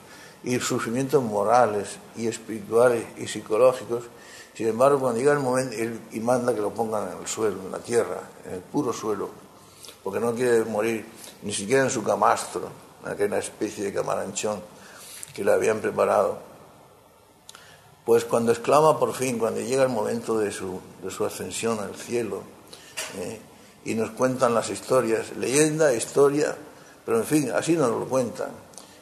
y 0.45 0.59
sufrimientos 0.59 1.23
morales 1.23 1.97
y 2.15 2.27
espirituales 2.27 3.03
y 3.17 3.27
psicológicos, 3.27 4.03
sin 4.55 4.67
embargo, 4.67 4.99
cuando 4.99 5.19
llega 5.19 5.33
el 5.33 5.39
momento, 5.39 5.75
él 5.75 5.99
y 6.13 6.19
manda 6.21 6.53
que 6.53 6.61
lo 6.61 6.73
pongan 6.73 7.11
en 7.11 7.17
el 7.17 7.27
suelo, 7.27 7.57
en 7.65 7.71
la 7.71 7.79
tierra, 7.79 8.21
en 8.45 8.53
el 8.53 8.61
puro 8.61 8.93
suelo, 8.93 9.29
porque 10.03 10.19
no 10.19 10.33
quiere 10.33 10.63
morir 10.63 11.05
ni 11.41 11.51
siquiera 11.51 11.83
en 11.83 11.89
su 11.89 12.03
camastro, 12.03 12.69
en 13.03 13.11
aquella 13.11 13.39
especie 13.39 13.83
de 13.83 13.93
camaranchón 13.93 14.61
que 15.33 15.43
le 15.43 15.51
habían 15.51 15.79
preparado. 15.81 16.37
Pues 18.05 18.23
cuando 18.23 18.51
exclama 18.51 18.97
por 18.99 19.13
fin, 19.13 19.39
cuando 19.39 19.59
llega 19.59 19.83
el 19.83 19.89
momento 19.89 20.37
de 20.37 20.51
su, 20.51 20.79
de 21.03 21.09
su 21.09 21.25
ascensión 21.25 21.79
al 21.79 21.95
cielo, 21.95 22.43
¿eh? 23.17 23.41
y 23.83 23.95
nos 23.95 24.11
cuentan 24.11 24.53
las 24.53 24.69
historias, 24.69 25.35
leyenda, 25.37 25.91
historia, 25.93 26.55
pero 27.03 27.17
en 27.17 27.25
fin, 27.25 27.51
así 27.51 27.73
nos 27.73 27.89
lo 27.89 28.05
cuentan, 28.05 28.51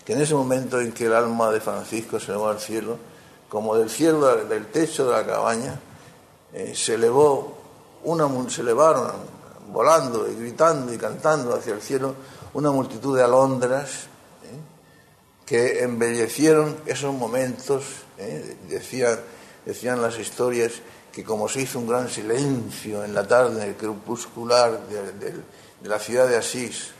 que 0.05 0.13
en 0.13 0.21
ese 0.21 0.33
momento 0.33 0.79
en 0.79 0.91
que 0.91 1.05
el 1.05 1.13
alma 1.13 1.51
de 1.51 1.61
Francisco 1.61 2.19
se 2.19 2.27
elevó 2.27 2.49
al 2.49 2.59
cielo, 2.59 2.97
como 3.49 3.75
del 3.75 3.89
cielo, 3.89 4.45
del 4.45 4.67
techo 4.67 5.07
de 5.07 5.13
la 5.13 5.25
cabaña, 5.25 5.79
eh, 6.53 6.73
se 6.75 6.95
elevó, 6.95 7.57
una, 8.03 8.27
se 8.49 8.61
elevaron 8.61 9.11
volando 9.71 10.29
y 10.29 10.35
gritando 10.35 10.93
y 10.93 10.97
cantando 10.97 11.55
hacia 11.55 11.73
el 11.73 11.81
cielo 11.81 12.15
una 12.53 12.71
multitud 12.71 13.17
de 13.17 13.23
alondras 13.23 14.03
¿eh? 14.43 14.59
que 15.45 15.83
embellecieron 15.83 16.77
esos 16.85 17.13
momentos, 17.13 17.83
decían, 18.69 19.19
decían 19.65 20.01
las 20.01 20.19
historias, 20.19 20.73
que 21.11 21.23
como 21.23 21.47
se 21.47 21.61
hizo 21.61 21.79
un 21.79 21.87
gran 21.87 22.09
silencio 22.09 23.03
en 23.03 23.13
la 23.13 23.27
tarde, 23.27 23.61
en 23.61 23.69
el 23.69 23.75
crepuscular 23.75 24.79
de, 24.87 25.33
la 25.87 25.99
ciudad 25.99 26.27
de 26.27 26.37
Asís, 26.37 26.91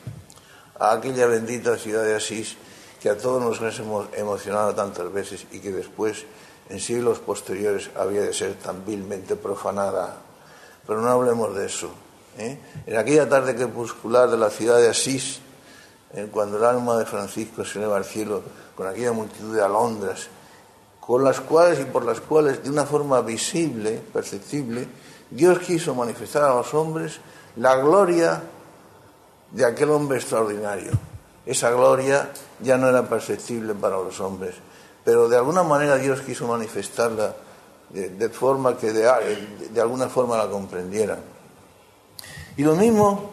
a 0.77 0.93
aquella 0.93 1.25
bendita 1.25 1.77
ciudad 1.77 2.03
de 2.03 2.15
Asís, 2.15 2.57
que 3.03 3.09
a 3.09 3.17
todos 3.17 3.59
nos 3.59 3.79
hemos 3.79 4.07
emocionado 4.13 4.73
tantas 4.73 5.11
veces 5.11 5.45
y 5.51 5.59
que 5.59 5.73
después, 5.73 6.23
en 6.69 6.79
siglos 6.79 7.19
posteriores, 7.19 7.89
había 7.97 8.21
de 8.21 8.31
ser 8.31 8.53
tan 8.53 8.85
vilmente 8.85 9.35
profanada. 9.35 10.19
Pero 10.87 11.01
no 11.01 11.09
hablemos 11.09 11.53
de 11.53 11.65
eso. 11.65 11.89
¿eh? 12.37 12.57
En 12.87 12.95
aquella 12.95 13.27
tarde 13.27 13.57
crepuscular 13.57 14.31
de 14.31 14.37
la 14.37 14.49
ciudad 14.49 14.77
de 14.77 14.87
Asís, 14.87 15.41
¿eh? 16.13 16.29
cuando 16.31 16.55
el 16.55 16.63
alma 16.63 16.97
de 16.97 17.05
Francisco 17.05 17.65
se 17.65 17.79
eleva 17.79 17.97
al 17.97 18.05
cielo 18.05 18.41
con 18.73 18.87
aquella 18.87 19.11
multitud 19.11 19.53
de 19.53 19.61
alondras, 19.61 20.29
con 21.01 21.25
las 21.25 21.41
cuales 21.41 21.81
y 21.81 21.83
por 21.83 22.05
las 22.05 22.21
cuales, 22.21 22.63
de 22.63 22.69
una 22.69 22.85
forma 22.85 23.19
visible, 23.19 24.01
perceptible, 24.13 24.87
Dios 25.29 25.59
quiso 25.59 25.93
manifestar 25.93 26.43
a 26.43 26.55
los 26.55 26.73
hombres 26.73 27.19
la 27.57 27.75
gloria 27.75 28.41
de 29.51 29.65
aquel 29.65 29.89
hombre 29.89 30.19
extraordinario. 30.19 31.12
Esa 31.45 31.71
gloria 31.71 32.29
ya 32.61 32.77
no 32.77 32.87
era 32.87 33.07
perceptible 33.07 33.73
para 33.73 33.97
los 33.97 34.19
hombres, 34.19 34.55
pero 35.03 35.27
de 35.27 35.37
alguna 35.37 35.63
manera 35.63 35.97
Dios 35.97 36.21
quiso 36.21 36.47
manifestarla 36.47 37.35
de, 37.89 38.29
forma 38.29 38.77
que 38.77 38.91
de, 38.91 39.03
de, 39.71 39.81
alguna 39.81 40.07
forma 40.07 40.37
la 40.37 40.49
comprendieran. 40.49 41.19
Y 42.57 42.63
lo 42.63 42.75
mismo, 42.75 43.31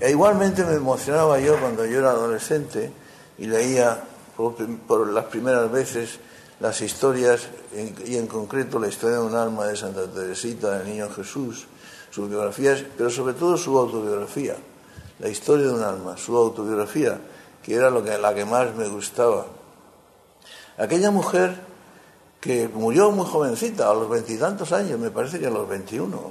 e 0.00 0.10
igualmente 0.10 0.64
me 0.64 0.74
emocionaba 0.74 1.38
yo 1.38 1.60
cuando 1.60 1.84
yo 1.84 1.98
era 1.98 2.10
adolescente 2.10 2.90
y 3.38 3.46
leía 3.46 4.02
por 4.36 5.08
las 5.08 5.24
primeras 5.26 5.70
veces 5.70 6.18
las 6.60 6.80
historias, 6.80 7.48
y 8.04 8.16
en 8.16 8.26
concreto 8.26 8.78
la 8.78 8.88
historia 8.88 9.18
de 9.18 9.24
un 9.24 9.34
alma 9.34 9.66
de 9.66 9.76
Santa 9.76 10.06
Teresita, 10.06 10.78
del 10.78 10.88
Niño 10.88 11.08
Jesús, 11.10 11.66
sus 12.10 12.28
biografías, 12.28 12.82
pero 12.96 13.10
sobre 13.10 13.34
todo 13.34 13.56
su 13.56 13.78
autobiografía, 13.78 14.56
la 15.18 15.28
historia 15.28 15.66
de 15.66 15.72
un 15.72 15.82
alma, 15.82 16.16
su 16.16 16.36
autobiografía, 16.36 17.20
que 17.62 17.74
era 17.74 17.90
lo 17.90 18.02
que, 18.02 18.16
la 18.18 18.34
que 18.34 18.44
más 18.44 18.74
me 18.74 18.88
gustaba. 18.88 19.46
Aquella 20.78 21.10
mujer 21.10 21.58
que 22.40 22.68
murió 22.68 23.10
muy 23.10 23.26
jovencita, 23.26 23.90
a 23.90 23.94
los 23.94 24.08
veintitantos 24.08 24.72
años, 24.72 24.98
me 24.98 25.10
parece 25.10 25.40
que 25.40 25.46
a 25.46 25.50
los 25.50 25.68
veintiuno, 25.68 26.30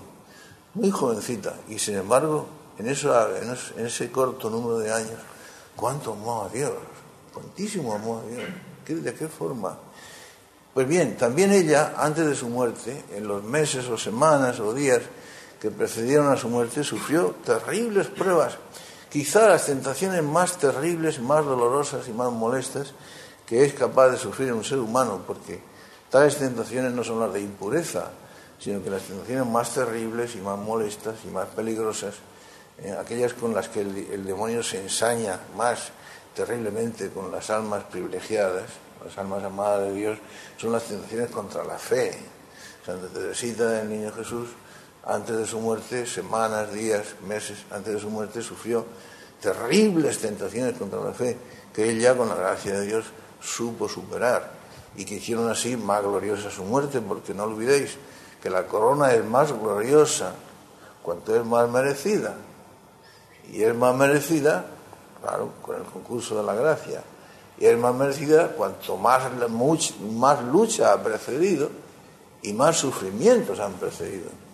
muy 0.75 0.89
jovencita, 0.89 1.53
y 1.69 1.79
sin 1.79 1.95
embargo, 1.95 2.47
en, 2.77 2.87
eso, 2.87 3.13
en 3.77 3.85
ese 3.85 4.11
corto 4.11 4.49
número 4.49 4.77
de 4.77 4.91
años, 4.91 5.19
cuánto 5.75 6.13
amó 6.13 6.43
a 6.43 6.49
Dios, 6.49 6.71
cuantísimo 7.33 7.93
amó 7.93 8.19
a 8.19 8.23
Dios, 8.23 9.03
¿de 9.03 9.13
qué 9.13 9.27
forma? 9.27 9.77
Pues 10.73 10.87
bien, 10.87 11.17
también 11.17 11.51
ella, 11.51 11.95
antes 11.97 12.25
de 12.25 12.35
su 12.35 12.47
muerte, 12.49 13.03
en 13.11 13.27
los 13.27 13.43
meses 13.43 13.87
o 13.89 13.97
semanas 13.97 14.59
o 14.59 14.73
días 14.73 15.01
que 15.59 15.71
precedieron 15.71 16.31
a 16.31 16.37
su 16.37 16.49
muerte, 16.49 16.83
sufrió 16.83 17.35
terribles 17.43 18.07
pruebas, 18.07 18.57
quizá 19.09 19.47
las 19.47 19.65
tentaciones 19.65 20.23
más 20.23 20.57
terribles, 20.57 21.19
más 21.19 21.45
dolorosas 21.45 22.07
y 22.07 22.11
más 22.11 22.31
molestas 22.31 22.93
que 23.45 23.63
es 23.63 23.73
capaz 23.73 24.09
de 24.09 24.17
sufrir 24.17 24.51
un 24.53 24.63
ser 24.63 24.79
humano, 24.79 25.23
porque 25.25 25.59
tales 26.09 26.37
tentaciones 26.37 26.91
no 26.91 27.03
son 27.03 27.19
las 27.19 27.33
de 27.33 27.41
impureza, 27.41 28.11
sino 28.59 28.83
que 28.83 28.89
las 28.89 29.03
tentaciones 29.03 29.47
más 29.47 29.73
terribles 29.73 30.35
y 30.35 30.39
más 30.39 30.57
molestas 30.57 31.15
y 31.25 31.29
más 31.29 31.47
peligrosas, 31.47 32.15
eh, 32.79 32.95
aquellas 32.99 33.33
con 33.33 33.53
las 33.53 33.69
que 33.69 33.81
el 33.81 34.25
demonio 34.25 34.61
se 34.61 34.81
ensaña 34.81 35.39
más 35.55 35.91
terriblemente 36.37 37.09
con 37.09 37.31
las 37.31 37.49
almas 37.49 37.85
privilegiadas, 37.85 38.69
las 39.03 39.17
almas 39.17 39.43
amadas 39.43 39.87
de 39.87 39.93
Dios, 39.93 40.19
son 40.57 40.71
las 40.71 40.83
tentaciones 40.83 41.31
contra 41.31 41.63
la 41.63 41.79
fe. 41.79 42.15
Santa 42.85 43.07
Teresita 43.07 43.67
del 43.69 43.89
Niño 43.89 44.11
Jesús, 44.13 44.49
antes 45.07 45.37
de 45.37 45.45
su 45.45 45.59
muerte, 45.59 46.05
semanas, 46.05 46.73
días, 46.73 47.15
meses 47.25 47.59
antes 47.71 47.93
de 47.93 47.99
su 47.99 48.09
muerte, 48.09 48.41
sufrió 48.41 48.85
terribles 49.41 50.19
tentaciones 50.19 50.77
contra 50.77 50.99
la 50.99 51.13
fe 51.13 51.37
que 51.73 51.89
ella, 51.89 52.15
con 52.15 52.27
la 52.27 52.35
gracia 52.35 52.79
de 52.79 52.85
Dios, 52.85 53.05
supo 53.41 53.87
superar 53.87 54.51
y 54.95 55.05
que 55.05 55.15
hicieron 55.15 55.49
así 55.49 55.77
más 55.77 56.01
gloriosa 56.01 56.51
su 56.51 56.63
muerte, 56.63 56.99
porque 56.99 57.33
no 57.33 57.43
olvidéis 57.43 57.97
que 58.41 58.49
la 58.49 58.65
corona 58.67 59.13
es 59.13 59.23
más 59.23 59.51
gloriosa 59.51 60.33
cuanto 61.01 61.35
es 61.35 61.45
más 61.45 61.69
merecida. 61.69 62.35
Y 63.51 63.63
es 63.63 63.73
más 63.73 63.95
merecida, 63.95 64.65
claro, 65.21 65.53
con 65.61 65.77
el 65.77 65.83
concurso 65.83 66.35
de 66.35 66.43
la 66.43 66.53
gracia 66.53 67.01
y 67.59 67.65
es 67.65 67.77
más 67.77 67.95
merecida 67.95 68.49
cuanto 68.49 68.97
más, 68.97 69.23
más 70.11 70.43
lucha 70.43 70.93
ha 70.93 71.01
precedido 71.01 71.69
y 72.41 72.53
más 72.53 72.77
sufrimientos 72.77 73.59
han 73.59 73.73
precedido. 73.73 74.46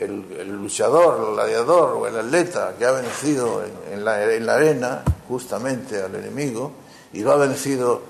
El, 0.00 0.48
luchador, 0.48 1.28
el 1.28 1.34
gladiador 1.34 1.90
o 1.90 2.06
el 2.06 2.18
atleta 2.18 2.74
que 2.78 2.86
ha 2.86 2.92
vencido 2.92 3.62
en, 3.90 4.04
la, 4.04 4.54
arena 4.54 5.02
justamente 5.28 6.02
al 6.02 6.14
enemigo 6.14 6.72
y 7.12 7.20
lo 7.20 7.32
ha 7.32 7.36
vencido 7.36 8.00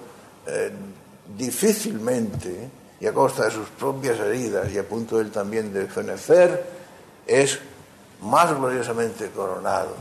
eh, 0.47 0.71
difícilmente 1.37 2.71
y 3.01 3.07
a 3.07 3.13
costa 3.13 3.47
de 3.47 3.51
sus 3.51 3.69
propias 3.71 4.21
heridas 4.21 4.71
y 4.71 4.79
a 4.79 4.89
punto 4.89 5.21
él 5.21 5.33
también 5.33 5.73
de 5.73 5.87
fenecer, 5.87 6.65
es 7.27 7.59
más 8.23 8.57
gloriosamente 8.57 9.31
coronado. 9.31 9.95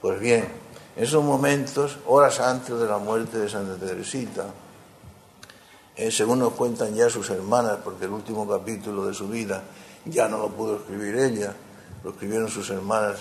Pues 0.00 0.20
bien, 0.20 0.46
en 0.94 1.04
esos 1.04 1.24
momentos, 1.24 1.98
horas 2.06 2.38
antes 2.38 2.78
de 2.78 2.86
la 2.86 2.98
muerte 2.98 3.38
de 3.38 3.48
Santa 3.48 3.74
Teresita, 3.74 4.46
según 6.10 6.38
nos 6.38 6.52
cuentan 6.52 6.94
ya 6.94 7.10
sus 7.10 7.28
hermanas, 7.30 7.78
porque 7.82 8.04
el 8.04 8.12
último 8.12 8.48
capítulo 8.48 9.06
de 9.06 9.14
su 9.14 9.28
vida 9.28 9.62
ya 10.10 10.28
no 10.28 10.38
lo 10.38 10.48
pudo 10.48 10.76
escribir 10.76 11.16
ella, 11.16 11.54
lo 12.04 12.10
escribieron 12.10 12.48
sus 12.48 12.70
hermanas, 12.70 13.20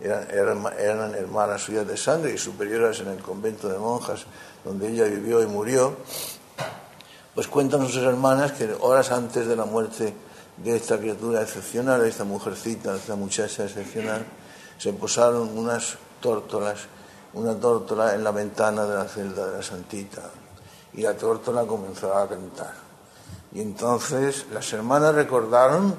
eran, 0.00 1.14
hermanas 1.14 1.62
suyas 1.62 1.86
de 1.86 1.96
sangre 1.96 2.32
y 2.32 2.38
superiores 2.38 3.00
en 3.00 3.08
el 3.08 3.18
convento 3.18 3.68
de 3.68 3.78
monjas 3.78 4.26
donde 4.64 4.88
ella 4.88 5.04
vivió 5.04 5.42
y 5.42 5.46
murió, 5.46 5.96
pues 7.34 7.48
cuentan 7.48 7.86
sus 7.86 8.02
hermanas 8.02 8.52
que 8.52 8.74
horas 8.80 9.10
antes 9.10 9.46
de 9.46 9.56
la 9.56 9.64
muerte 9.64 10.14
de 10.56 10.76
esta 10.76 10.98
criatura 10.98 11.42
excepcional, 11.42 12.02
de 12.02 12.08
esta 12.08 12.24
mujercita, 12.24 12.92
de 12.92 12.98
esta 12.98 13.16
muchacha 13.16 13.64
excepcional, 13.64 14.24
se 14.78 14.92
posaron 14.92 15.56
unas 15.56 15.96
tórtolas, 16.20 16.80
una 17.34 17.54
tórtola 17.54 18.14
en 18.14 18.24
la 18.24 18.32
ventana 18.32 18.84
de 18.84 18.94
la 18.94 19.04
celda 19.04 19.46
de 19.46 19.56
la 19.56 19.62
Santita. 19.62 20.22
Y 20.94 21.02
la 21.02 21.16
tórtola 21.16 21.64
comenzó 21.64 22.14
a 22.14 22.28
cantar. 22.28 22.91
Y 23.54 23.60
entonces 23.60 24.46
las 24.52 24.72
hermanas 24.72 25.14
recordaron 25.14 25.94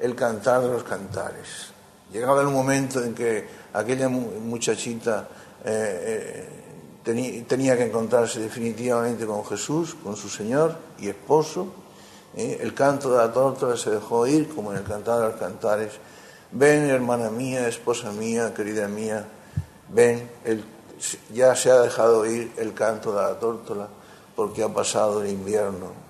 el 0.00 0.14
cantar 0.14 0.62
de 0.62 0.68
los 0.68 0.84
cantares. 0.84 1.68
Llegaba 2.12 2.40
el 2.40 2.48
momento 2.48 3.02
en 3.02 3.14
que 3.14 3.46
aquella 3.72 4.08
muchachita 4.08 5.28
eh, 5.64 6.48
eh, 7.04 7.44
tenía 7.46 7.76
que 7.76 7.84
encontrarse 7.84 8.40
definitivamente 8.40 9.26
con 9.26 9.44
Jesús, 9.44 9.96
con 10.02 10.16
su 10.16 10.28
Señor 10.28 10.76
y 10.98 11.08
esposo. 11.08 11.68
¿eh? 12.36 12.58
El 12.60 12.74
canto 12.74 13.10
de 13.10 13.18
la 13.18 13.32
tórtola 13.32 13.76
se 13.76 13.90
dejó 13.90 14.20
oír 14.20 14.48
como 14.54 14.72
en 14.72 14.78
el 14.78 14.84
cantar 14.84 15.20
de 15.20 15.28
los 15.28 15.36
cantares. 15.36 15.92
Ven, 16.52 16.88
hermana 16.88 17.30
mía, 17.30 17.66
esposa 17.68 18.12
mía, 18.12 18.54
querida 18.54 18.86
mía, 18.88 19.26
ven, 19.88 20.30
ya 21.32 21.54
se 21.56 21.70
ha 21.70 21.80
dejado 21.80 22.20
oír 22.20 22.52
el 22.56 22.72
canto 22.72 23.12
de 23.12 23.22
la 23.22 23.38
tórtola 23.38 23.88
porque 24.34 24.62
ha 24.62 24.68
pasado 24.68 25.22
el 25.22 25.30
invierno. 25.30 26.05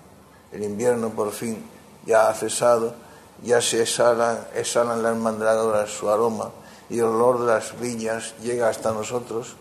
El 0.57 0.63
invierno 0.63 1.11
por 1.11 1.31
fin 1.31 1.63
ya 2.03 2.29
ha 2.29 2.33
cesado, 2.33 2.95
ya 3.43 3.61
se 3.61 3.83
exhalan, 3.83 4.39
exhalan 4.55 5.03
las 5.03 5.15
mandragoras 5.15 5.91
su 5.91 6.09
aroma 6.09 6.49
y 6.89 6.97
el 6.97 7.03
olor 7.03 7.41
de 7.41 7.45
las 7.45 7.79
viñas 7.79 8.33
llega 8.41 8.67
hasta 8.67 8.91
nosotros. 8.91 9.55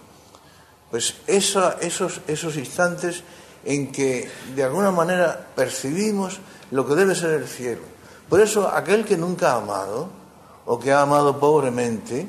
Pues 0.91 1.17
esos, 1.26 2.23
esos 2.26 2.57
instantes 2.57 3.23
en 3.67 3.93
que 3.93 4.26
de 4.55 4.65
alguna 4.65 4.91
manera 4.91 5.49
percibimos 5.55 6.41
lo 6.71 6.88
que 6.88 6.95
debe 6.95 7.15
ser 7.15 7.33
el 7.33 7.47
cielo. 7.47 7.83
Por 8.31 8.41
eso 8.41 8.67
aquel 8.67 9.05
que 9.05 9.19
nunca 9.19 9.53
ha 9.53 9.57
amado, 9.57 10.09
o 10.65 10.81
que 10.81 10.93
ha 10.93 11.03
amado 11.03 11.38
pobremente, 11.38 12.26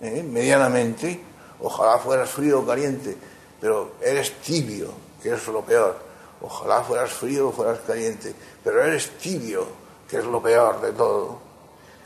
¿eh? 0.00 0.22
medianamente, 0.22 1.22
ojalá 1.60 1.98
fueras 1.98 2.30
frío 2.30 2.60
o 2.60 2.66
caliente, 2.66 3.14
pero 3.60 3.96
eres 4.00 4.40
tibio, 4.40 4.88
que 5.22 5.34
es 5.34 5.46
lo 5.48 5.60
peor. 5.60 6.03
Ojalá 6.46 6.82
fueras 6.82 7.10
frío 7.10 7.48
o 7.48 7.52
fueras 7.52 7.80
caliente, 7.86 8.34
pero 8.62 8.84
eres 8.84 9.16
tibio, 9.16 9.64
que 10.06 10.18
es 10.18 10.24
lo 10.26 10.42
peor 10.42 10.78
de 10.82 10.92
todo. 10.92 11.38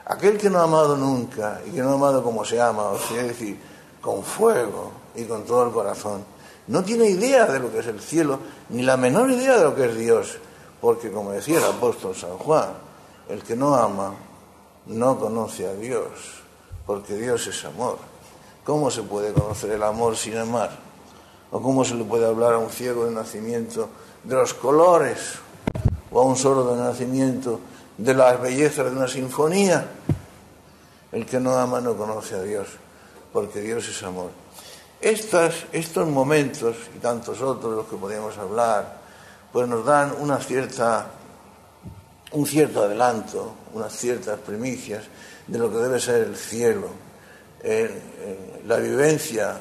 Aquel 0.07 0.39
que 0.39 0.49
no 0.49 0.61
ha 0.61 0.63
amado 0.63 0.97
nunca 0.97 1.61
y 1.67 1.73
que 1.73 1.83
no 1.83 1.91
ha 1.91 1.95
amado 1.95 2.23
como 2.23 2.45
se 2.45 2.61
ama, 2.61 2.85
o 2.85 2.99
sea, 3.01 3.23
es 3.23 3.29
decir, 3.29 3.59
con 4.01 4.23
fuego 4.23 4.93
y 5.17 5.25
con 5.25 5.45
todo 5.45 5.67
el 5.67 5.73
corazón, 5.73 6.25
no 6.69 6.85
tiene 6.85 7.07
idea 7.07 7.47
de 7.47 7.59
lo 7.59 7.73
que 7.73 7.81
es 7.81 7.89
el 7.89 8.01
cielo, 8.01 8.39
ni 8.69 8.83
la 8.83 8.97
menor 8.97 9.29
idea 9.29 9.59
de 9.59 9.65
lo 9.65 9.75
que 9.75 9.87
es 9.87 9.97
Dios, 9.97 10.39
porque 10.81 11.11
como 11.11 11.33
decía 11.33 11.59
el 11.59 11.65
apóstol 11.65 12.15
San 12.15 12.39
Juan, 12.39 12.69
el 13.29 13.43
que 13.43 13.57
no 13.57 13.75
ama 13.75 14.15
no 14.87 15.19
conoce 15.19 15.67
a 15.67 15.75
Dios, 15.75 16.11
porque 16.87 17.15
Dios 17.15 17.45
es 17.49 17.65
amor. 17.65 17.99
¿Cómo 18.63 18.89
se 18.89 19.03
puede 19.03 19.33
conocer 19.33 19.73
el 19.73 19.83
amor 19.83 20.17
sin 20.17 20.39
amar? 20.39 20.71
¿O 21.51 21.61
cómo 21.61 21.85
se 21.85 21.97
le 21.97 22.05
puede 22.05 22.27
hablar 22.27 22.55
a 22.55 22.59
un 22.59 22.71
ciego 22.71 23.05
de 23.07 23.11
nacimiento 23.11 23.89
de 24.25 24.35
los 24.35 24.55
colores? 24.55 25.35
¿O 26.11 26.21
a 26.21 26.25
un 26.25 26.37
sordo 26.37 26.75
de 26.75 26.83
nacimiento 26.83 27.61
de 27.97 28.15
las 28.15 28.41
bellezas 28.41 28.87
de 28.87 28.97
una 28.97 29.09
sinfonía? 29.09 29.87
El 31.13 31.27
que 31.27 31.41
no 31.41 31.57
ama 31.57 31.81
no 31.81 31.97
conoce 31.97 32.35
a 32.35 32.43
Dios, 32.43 32.69
porque 33.33 33.61
Dios 33.61 33.89
es 33.89 34.03
amor. 34.03 34.31
estos 35.01 36.09
momentos 36.09 36.77
y 36.97 36.99
tantos 36.99 37.41
otros 37.41 37.75
los 37.75 37.87
que 37.87 37.97
podemos 37.97 38.37
hablar, 38.39 38.99
pues 39.53 39.69
nos 39.69 39.85
dan 39.85 40.15
una 40.19 40.39
cierta, 40.39 41.07
un 42.33 42.47
cierto 42.47 42.85
adelanto, 42.85 43.53
unas 43.75 43.93
ciertas 43.93 44.39
primicias 44.41 45.05
de 45.47 45.59
lo 45.59 45.71
que 45.71 45.79
debe 45.79 46.01
ser 46.01 46.27
el 46.27 46.37
cielo, 46.37 46.89
la 48.67 48.77
vivencia 48.77 49.59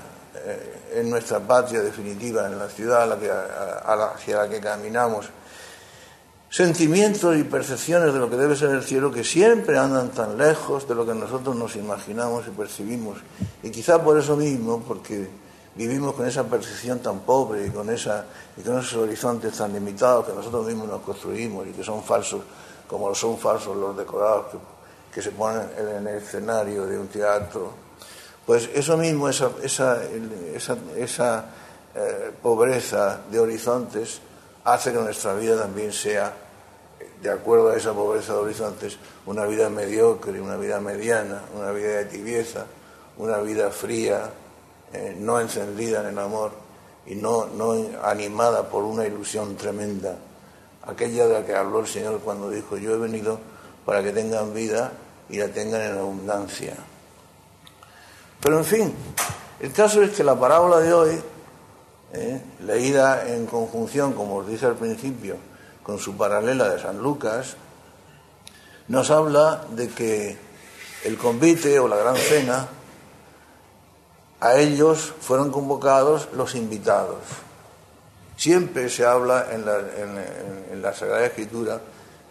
en 0.94 1.10
nuestra 1.10 1.40
patria 1.40 1.82
definitiva, 1.82 2.46
en 2.48 2.58
la 2.58 2.68
ciudad 2.70 3.12
hacia 3.12 4.38
la 4.38 4.50
que 4.50 4.60
caminamos, 4.60 5.30
sentimientos 6.50 7.36
y 7.38 7.44
percepciones 7.44 8.14
de 8.14 8.20
lo 8.20 8.30
que 8.30 8.38
debe 8.38 8.56
ser 8.56 8.70
el 8.70 8.84
cielo 8.84 9.12
que 9.12 9.24
siempre 9.24 9.78
andan 9.78 10.10
tan 10.10 10.38
lejos 10.38 10.88
de 10.88 10.96
lo 10.96 11.06
que 11.06 11.14
nosotros 11.14 11.56
nos 11.56 11.76
imaginamos 11.76 12.48
y 12.48 12.52
percibimos. 12.52 13.18
Y 13.64 13.70
quizá 13.70 14.02
por 14.02 14.18
eso 14.18 14.36
mismo, 14.36 14.82
porque 14.82 15.28
vivimos 15.76 16.16
con 16.16 16.26
esa 16.26 16.44
percepción 16.44 17.00
tan 17.00 17.20
pobre 17.20 17.68
y 17.68 17.70
con, 17.70 17.90
esa, 17.90 18.26
y 18.58 18.62
con 18.62 18.80
esos 18.80 18.96
horizontes 18.96 19.54
tan 19.54 19.74
limitados 19.74 20.26
que 20.26 20.34
nosotros 20.34 20.66
mismos 20.66 20.88
nos 20.88 21.02
construimos 21.02 21.68
y 21.68 21.72
que 21.72 21.84
son 21.84 22.04
falsos, 22.04 22.42
como 22.88 23.14
son 23.14 23.38
falsos 23.38 23.76
los 23.76 23.96
decorados 23.96 24.48
que, 25.14 25.22
se 25.22 25.32
ponen 25.32 25.68
en 25.78 26.08
el 26.08 26.18
escenario 26.18 26.86
de 26.86 27.00
un 27.00 27.08
teatro. 27.08 27.87
Pues 28.48 28.70
eso 28.74 28.96
mismo, 28.96 29.28
esa, 29.28 29.52
eh, 31.96 32.32
pobreza 32.42 33.20
de 33.30 33.42
horizontes, 33.42 34.22
hace 34.64 34.94
que 34.94 35.00
nuestra 35.00 35.34
vida 35.34 35.60
también 35.60 35.92
sea, 35.92 36.32
de 37.22 37.30
acuerdo 37.30 37.72
a 37.72 37.76
esa 37.76 37.92
pobreza 37.92 38.32
de 38.32 38.40
horizontes, 38.40 38.98
una 39.26 39.46
vida 39.46 39.70
mediocre, 39.70 40.40
una 40.40 40.56
vida 40.56 40.80
mediana, 40.80 41.42
una 41.58 41.72
vida 41.72 41.98
de 41.98 42.06
tibieza, 42.06 42.68
una 43.18 43.40
vida 43.40 43.70
fría, 43.70 44.30
eh, 44.94 45.14
no 45.20 45.42
encendida 45.42 46.00
en 46.00 46.08
el 46.08 46.18
amor 46.18 46.52
y 47.06 47.16
no, 47.16 47.48
no 47.48 47.74
animada 48.02 48.70
por 48.70 48.86
una 48.86 49.06
ilusión 49.06 49.58
tremenda, 49.58 50.16
aquella 50.84 51.28
de 51.28 51.34
la 51.34 51.46
que 51.46 51.54
habló 51.54 51.82
el 51.82 51.88
Señor 51.88 52.22
cuando 52.22 52.50
dijo, 52.50 52.78
yo 52.78 52.94
he 52.94 52.98
venido 52.98 53.42
para 53.86 54.02
que 54.02 54.14
tengan 54.14 54.54
vida 54.54 54.94
y 55.30 55.38
la 55.38 55.50
tengan 55.50 55.82
en 55.82 55.98
abundancia. 55.98 56.78
Pero 58.42 58.58
en 58.58 58.66
fin, 58.66 58.94
el 59.60 59.72
caso 59.74 60.02
es 60.02 60.12
que 60.12 60.24
la 60.24 60.40
parábola 60.40 60.80
de 60.80 60.94
hoy, 60.94 61.22
eh, 62.14 62.42
leída 62.62 63.28
en 63.28 63.46
conjunción, 63.46 64.14
como 64.14 64.38
os 64.38 64.48
dije 64.48 64.66
al 64.66 64.76
principio, 64.76 65.38
con 65.84 66.00
su 66.00 66.16
paralela 66.16 66.70
de 66.70 66.82
San 66.82 67.00
Lucas, 67.00 67.56
nos 68.88 69.10
habla 69.12 69.66
de 69.72 69.90
que 69.90 70.38
el 71.04 71.18
convite 71.18 71.80
o 71.80 71.88
la 71.88 71.98
gran 71.98 72.16
cena 72.16 72.68
a 74.40 74.56
ellos 74.56 75.14
fueron 75.20 75.52
convocados 75.52 76.30
los 76.34 76.56
invitados. 76.56 77.18
Siempre 78.36 78.90
se 78.90 79.06
habla 79.06 79.48
en 79.52 80.82
la, 80.82 80.94
Sagrada 80.94 81.26
Escritura 81.26 81.82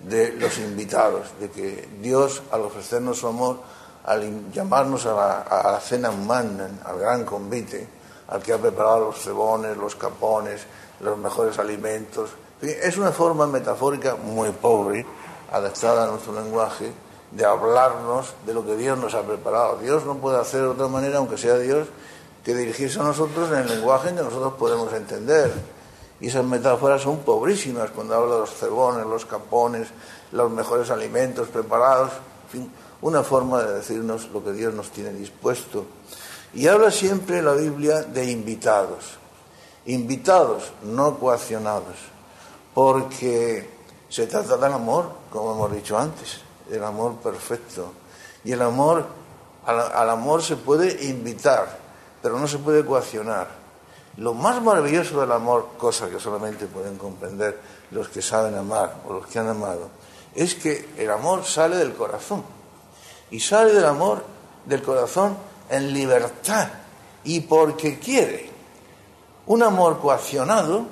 de 0.01 0.33
los 0.33 0.59
invitados, 0.59 1.29
de 1.41 1.51
que 1.51 1.89
Dios, 2.01 2.43
al 2.53 2.63
ofrecernos 2.63 3.19
su 3.19 3.27
amor, 3.27 3.59
al 4.07 4.53
llamarnos 4.53 5.05
a 5.07 5.45
la, 5.65 5.81
cena 5.81 6.11
humana, 6.11 6.71
al 6.85 6.99
gran 6.99 7.25
convite, 7.25 7.89
al 8.29 8.43
que 8.43 8.53
ha 8.53 8.59
preparado 8.59 9.07
los 9.07 9.21
cebones, 9.21 9.77
los 9.77 9.97
capones, 9.97 10.65
los 11.01 11.19
mejores 11.19 11.59
alimentos. 11.59 12.31
Es 12.63 12.97
una 12.97 13.11
forma 13.11 13.47
metafórica 13.47 14.15
muy 14.15 14.51
pobre, 14.51 15.05
adaptada 15.53 16.05
a 16.05 16.07
nuestro 16.07 16.33
lenguaje, 16.33 16.93
de 17.33 17.45
hablarnos 17.45 18.35
de 18.47 18.55
lo 18.55 18.65
que 18.65 18.77
Dios 18.77 18.97
nos 18.97 19.15
ha 19.15 19.23
preparado. 19.23 19.79
Dios 19.79 20.05
no 20.07 20.15
puede 20.17 20.39
hacer 20.39 20.61
de 20.63 20.69
otra 20.69 20.87
manera, 20.87 21.19
aunque 21.19 21.37
sea 21.37 21.59
Dios, 21.59 21.89
que 22.45 22.55
dirigirse 22.55 23.01
a 23.01 23.03
nosotros 23.03 23.51
en 23.51 23.59
el 23.59 23.69
lenguaje 23.69 24.11
en 24.11 24.17
que 24.17 24.23
nosotros 24.23 24.55
podemos 24.55 24.93
entender. 24.93 25.53
Y 26.21 26.29
esas 26.29 26.45
metáforas 26.45 27.03
son 27.03 27.19
pobrísimas 27.19 27.91
cuando 27.91 28.15
habla 28.15 28.35
de 28.35 28.41
los 28.43 28.55
cebones, 28.55 29.05
los 29.05 29.27
capones, 29.27 29.89
los 30.31 30.51
mejores 30.51 30.91
alimentos 30.91 31.49
preparados, 31.49 32.13
una 33.07 33.23
forma 33.23 33.63
de 33.63 33.75
decirnos 33.75 34.29
lo 34.31 34.43
que 34.43 34.53
Dios 34.53 34.75
nos 34.75 34.91
tiene 34.91 35.13
dispuesto. 35.13 35.87
Y 36.53 36.67
habla 36.67 36.91
siempre 36.91 37.41
la 37.41 37.53
Biblia 37.53 38.03
de 38.03 38.33
invitados, 38.33 39.05
invitados, 39.87 40.73
no 40.83 41.17
coaccionados, 41.17 41.95
porque 42.75 43.71
se 44.09 44.27
trata 44.27 44.57
del 44.57 44.73
amor, 44.73 45.09
como 45.31 45.53
hemos 45.53 45.73
dicho 45.73 45.97
antes, 45.97 46.41
el 46.69 46.83
amor 46.83 47.15
perfecto. 47.19 47.93
Y 48.43 48.51
el 48.51 48.63
amor, 48.63 49.07
al, 49.67 50.11
amor 50.11 50.43
se 50.43 50.57
puede 50.57 51.07
invitar, 51.07 51.79
pero 52.21 52.37
no 52.41 52.49
se 52.49 52.59
puede 52.59 52.85
coaccionar. 52.85 53.47
Lo 54.17 54.35
más 54.35 54.61
maravilloso 54.61 55.21
del 55.21 55.31
amor, 55.31 55.69
cosa 55.79 56.11
que 56.11 56.19
solamente 56.19 56.67
pueden 56.67 56.99
comprender 56.99 57.57
los 57.93 58.09
que 58.09 58.21
saben 58.21 58.57
amar 58.57 58.97
o 59.07 59.13
los 59.13 59.29
que 59.29 59.39
han 59.39 59.49
amado, 59.49 59.91
es 60.35 60.57
que 60.57 60.89
el 60.99 61.09
amor 61.09 61.45
sale 61.45 61.77
del 61.77 61.95
corazón. 61.95 62.56
Y 63.31 63.41
sale 63.41 63.73
del 63.73 63.85
amor 63.85 64.25
del 64.65 64.83
corazón 64.83 65.37
en 65.69 65.93
libertad 65.93 66.69
y 67.25 67.41
porque 67.41 67.99
quiere. 67.99 68.51
Un 69.47 69.63
amor 69.63 70.01
coaccionado 70.01 70.87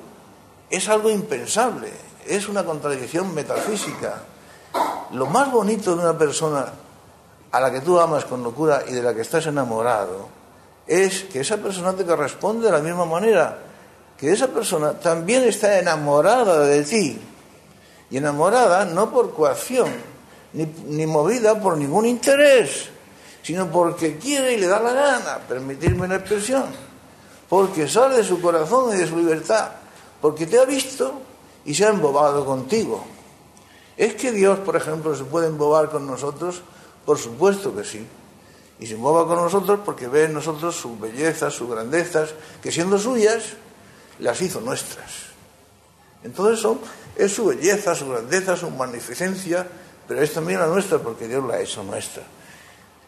es 0.71 0.89
algo 0.89 1.11
impensable, 1.11 1.93
es 2.27 2.49
una 2.49 2.65
contradicción 2.65 3.35
metafísica. 3.35 4.23
Lo 5.13 5.27
más 5.27 5.51
bonito 5.51 5.95
de 5.95 6.03
una 6.03 6.19
persona 6.19 6.67
a 7.53 7.61
la 7.61 7.71
que 7.71 7.81
tú 7.81 7.99
amas 8.01 8.25
con 8.25 8.43
locura 8.43 8.83
y 8.89 8.93
de 8.93 9.03
la 9.03 9.15
que 9.15 9.21
estás 9.21 9.47
enamorado 9.47 10.29
es 10.87 11.23
que 11.25 11.41
esa 11.41 11.57
persona 11.59 11.93
te 11.93 12.05
corresponde 12.05 12.67
de 12.67 12.73
la 12.73 12.81
misma 12.81 13.05
manera, 13.05 13.59
que 14.19 14.33
esa 14.33 14.49
persona 14.49 14.93
también 14.99 15.45
está 15.45 15.79
enamorada 15.79 16.61
de 16.61 16.83
ti. 16.83 17.21
Y 18.11 18.17
enamorada 18.17 18.85
no 18.85 19.11
por 19.11 19.33
coacción, 19.33 19.89
ni, 20.55 20.65
ni 20.87 21.07
movida 21.07 21.61
por 21.61 21.77
ningún 21.77 22.07
interés, 22.07 22.89
sino 23.43 23.71
porque 23.71 24.17
quiere 24.17 24.55
y 24.55 24.57
le 24.57 24.67
da 24.67 24.81
la 24.81 24.93
gana, 24.93 25.39
permitirme 25.47 26.07
una 26.07 26.17
expresión, 26.17 26.65
porque 27.49 27.89
sale 27.89 28.17
de 28.17 28.25
su 28.25 28.41
corazón 28.41 28.95
y 28.95 28.99
de 28.99 29.07
su 29.07 29.17
libertad, 29.17 29.73
porque 30.21 30.47
te 30.47 30.59
ha 30.59 30.65
visto 30.65 31.21
y 31.65 31.75
se 31.75 31.85
ha 31.85 31.91
embobado 31.91 32.45
contigo. 32.47 33.05
¿Es 33.97 34.15
que 34.15 34.33
Dios, 34.33 34.59
por 34.61 34.77
ejemplo, 34.77 35.15
se 35.15 35.25
puede 35.25 35.49
embobar 35.49 35.91
con 35.91 36.07
nosotros? 36.07 36.63
Por 37.05 37.19
supuesto 37.19 37.75
que 37.75 37.85
sí. 37.85 38.07
y 38.81 38.87
se 38.87 38.97
mueva 38.97 39.27
con 39.27 39.37
nosotros 39.37 39.81
porque 39.85 40.09
ve 40.09 40.25
en 40.25 40.35
nosotros 40.35 40.75
sus 40.75 40.99
bellezas, 40.99 41.55
sus 41.55 41.71
grandezas, 41.71 42.31
que 42.61 42.73
siendo 42.73 42.99
suyas, 42.99 43.55
las 44.19 44.41
hizo 44.41 44.61
nuestras. 44.61 45.13
Entonces 46.25 46.61
son, 46.61 46.81
es 47.17 47.33
su 47.33 47.47
belleza, 47.47 47.95
su 47.95 48.09
grandeza, 48.09 48.57
su 48.57 48.71
magnificencia, 48.71 49.67
pero 50.07 50.23
es 50.23 50.33
también 50.33 50.61
la 50.61 50.67
nuestra 50.67 50.99
porque 50.99 51.29
Dios 51.29 51.45
la 51.45 51.55
ha 51.55 51.61
hecho 51.61 51.83
nuestra. 51.83 52.23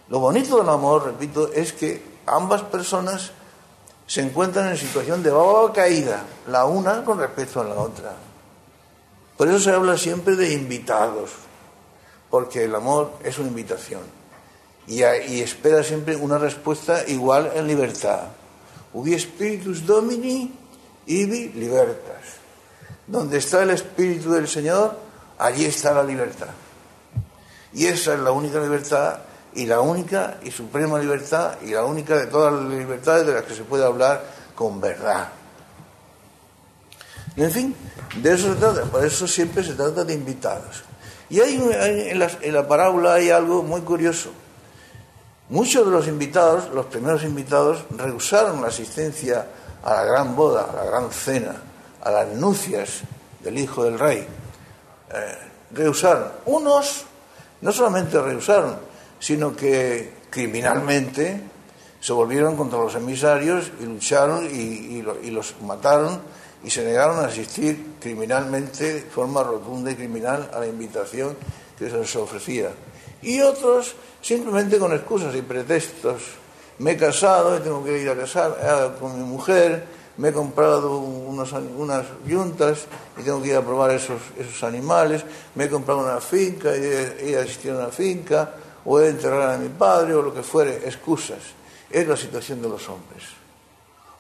Lo 0.09 0.21
bonito 0.21 0.59
del 0.59 0.69
amor, 0.69 1.05
repito, 1.05 1.53
es 1.53 1.73
que 1.73 2.03
ambas 2.27 2.63
personas 2.63 3.33
se 4.07 4.21
encuentran 4.21 4.69
en 4.69 4.77
situación 4.77 5.23
de 5.23 5.31
baba 5.31 5.73
caída, 5.73 6.25
la 6.47 6.65
una 6.65 7.05
con 7.05 7.19
respecto 7.19 7.61
a 7.61 7.65
la 7.65 7.75
otra. 7.75 8.13
Por 9.37 9.49
eso 9.49 9.59
se 9.59 9.71
habla 9.71 9.99
siempre 9.99 10.37
de 10.37 10.53
invitados, 10.53 11.31
porque 12.31 12.65
el 12.65 12.75
amor 12.75 13.13
es 13.25 13.39
una 13.39 13.49
invitación 13.49 14.17
y, 14.87 15.03
espera 15.03 15.83
siempre 15.83 16.17
una 16.17 16.39
respuesta 16.39 17.07
igual 17.09 17.51
en 17.55 17.67
libertad. 17.67 18.29
Ubi 18.93 19.19
spiritus 19.19 19.85
domini, 19.85 20.53
ibi 21.07 21.49
libertas. 21.51 22.39
Donde 23.07 23.39
está 23.39 23.63
el 23.63 23.71
espíritu 23.71 24.33
del 24.33 24.49
Señor, 24.49 24.97
allí 25.39 25.65
está 25.65 25.93
la 25.93 26.03
libertad. 26.03 26.49
Y 27.77 27.87
esa 27.89 28.15
es 28.15 28.21
la 28.21 28.31
única 28.33 28.59
libertad 28.59 29.19
y 29.53 29.67
la 29.67 29.81
única 29.81 30.39
y 30.43 30.51
suprema 30.51 30.99
libertad 30.99 31.57
y 31.63 31.73
la 31.73 31.85
única 31.85 32.17
de 32.17 32.27
todas 32.27 32.55
las 32.55 32.63
libertades 32.73 33.27
de 33.27 33.35
las 33.35 33.43
que 33.43 33.55
se 33.55 33.65
puede 33.65 33.85
hablar 33.85 34.25
con 34.55 34.81
verdad. 34.81 35.29
En 37.37 37.51
fin, 37.51 37.77
de 38.23 38.33
eso 38.33 38.55
se 38.55 38.59
trata, 38.59 38.83
por 38.85 39.05
eso 39.05 39.29
siempre 39.29 39.63
se 39.63 39.75
trata 39.75 40.05
de 40.05 40.15
invitados. 40.15 40.85
Y 41.29 41.39
hay, 41.41 41.57
en, 41.57 42.19
la, 42.19 42.31
en 42.41 42.55
la 42.55 42.67
parábola 42.67 43.13
hay 43.13 43.29
algo 43.29 43.63
muy 43.63 43.83
curioso. 43.83 44.31
Muchos 45.51 45.85
de 45.85 45.93
los 45.93 46.09
invitados, 46.09 46.71
los 46.73 46.87
primeros 46.87 47.25
invitados, 47.25 47.85
rehusaron 47.91 48.63
la 48.63 48.69
asistencia 48.69 49.49
a 49.85 49.97
la 49.97 50.05
gran 50.05 50.35
boda, 50.35 50.67
a 50.73 50.77
la 50.77 50.85
gran 50.87 51.11
cena, 51.11 51.57
a 52.03 52.11
las 52.11 52.29
nupcias 52.29 53.03
del 53.41 53.59
hijo 53.59 53.85
del 53.85 53.99
rey. 53.99 54.27
Eh, 55.13 55.39
rehusaron. 55.73 56.33
Unos 56.47 57.06
no 57.61 57.73
solamente 57.73 58.21
rehusaron, 58.21 58.77
sino 59.19 59.55
que 59.55 60.13
criminalmente 60.31 61.41
se 62.01 62.13
volvieron 62.13 62.57
contra 62.57 62.79
los 62.79 62.95
emisarios 62.95 63.73
y 63.81 63.85
lucharon 63.85 64.47
y, 64.47 65.03
los 65.31 65.55
mataron 65.63 66.21
y 66.63 66.71
se 66.71 66.85
negaron 66.85 67.19
a 67.19 67.29
asistir 67.29 67.95
criminalmente, 68.01 68.95
de 68.95 69.01
forma 69.03 69.43
rotunda 69.43 69.91
y 69.91 69.97
criminal, 69.97 70.51
a 70.53 70.61
la 70.61 70.67
invitación 70.67 71.37
que 71.79 71.91
se 71.91 71.97
les 71.97 72.17
ofrecía. 72.17 72.71
Y 73.23 73.41
otros 73.41 73.95
simplemente 74.21 74.79
con 74.79 74.93
excusas 74.93 75.35
y 75.35 75.43
pretextos. 75.43 76.23
Me 76.79 76.93
he 76.93 76.97
casado 76.97 77.61
tengo 77.61 77.85
que 77.85 78.03
ir 78.03 78.09
a 78.09 78.17
casar 78.17 78.97
con 79.01 79.19
mi 79.19 79.25
mujer, 79.25 79.85
me 80.19 80.29
he 80.29 80.33
comprado 80.33 80.99
unas 80.99 82.07
yuntas 82.27 82.87
y 83.19 83.23
tengo 83.23 83.43
que 83.43 83.49
ir 83.49 83.57
a 83.57 83.63
probar 83.63 83.91
esos, 83.91 84.21
esos 84.39 84.63
animales, 84.65 85.25
me 85.55 85.65
he 85.65 85.69
comprado 85.69 86.01
una 86.01 86.21
finca 86.21 86.75
y 86.77 86.81
he, 86.83 87.39
asistido 87.39 87.77
a 87.77 87.85
una 87.85 87.93
finca, 87.93 88.55
o 88.85 88.99
he 88.99 89.05
de 89.05 89.11
enterrar 89.11 89.55
a 89.55 89.59
mi 89.59 89.69
padre 89.69 90.15
o 90.15 90.23
lo 90.23 90.33
que 90.33 90.43
fuere, 90.43 90.77
excusas. 90.87 91.41
Es 91.91 92.07
la 92.07 92.17
situación 92.17 92.63
de 92.63 92.69
los 92.69 92.89
hombres. 92.89 93.25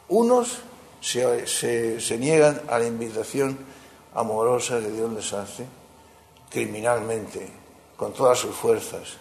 Unos 0.08 0.58
se, 1.00 1.46
se, 1.46 2.18
niegan 2.18 2.60
a 2.68 2.78
la 2.78 2.86
invitación 2.86 3.58
amorosa 4.14 4.80
que 4.80 4.90
Dios 4.90 5.12
les 5.12 5.32
hace, 5.32 5.66
criminalmente, 6.50 7.48
con 7.96 8.12
todas 8.12 8.38
sus 8.38 8.54
fuerzas, 8.54 9.16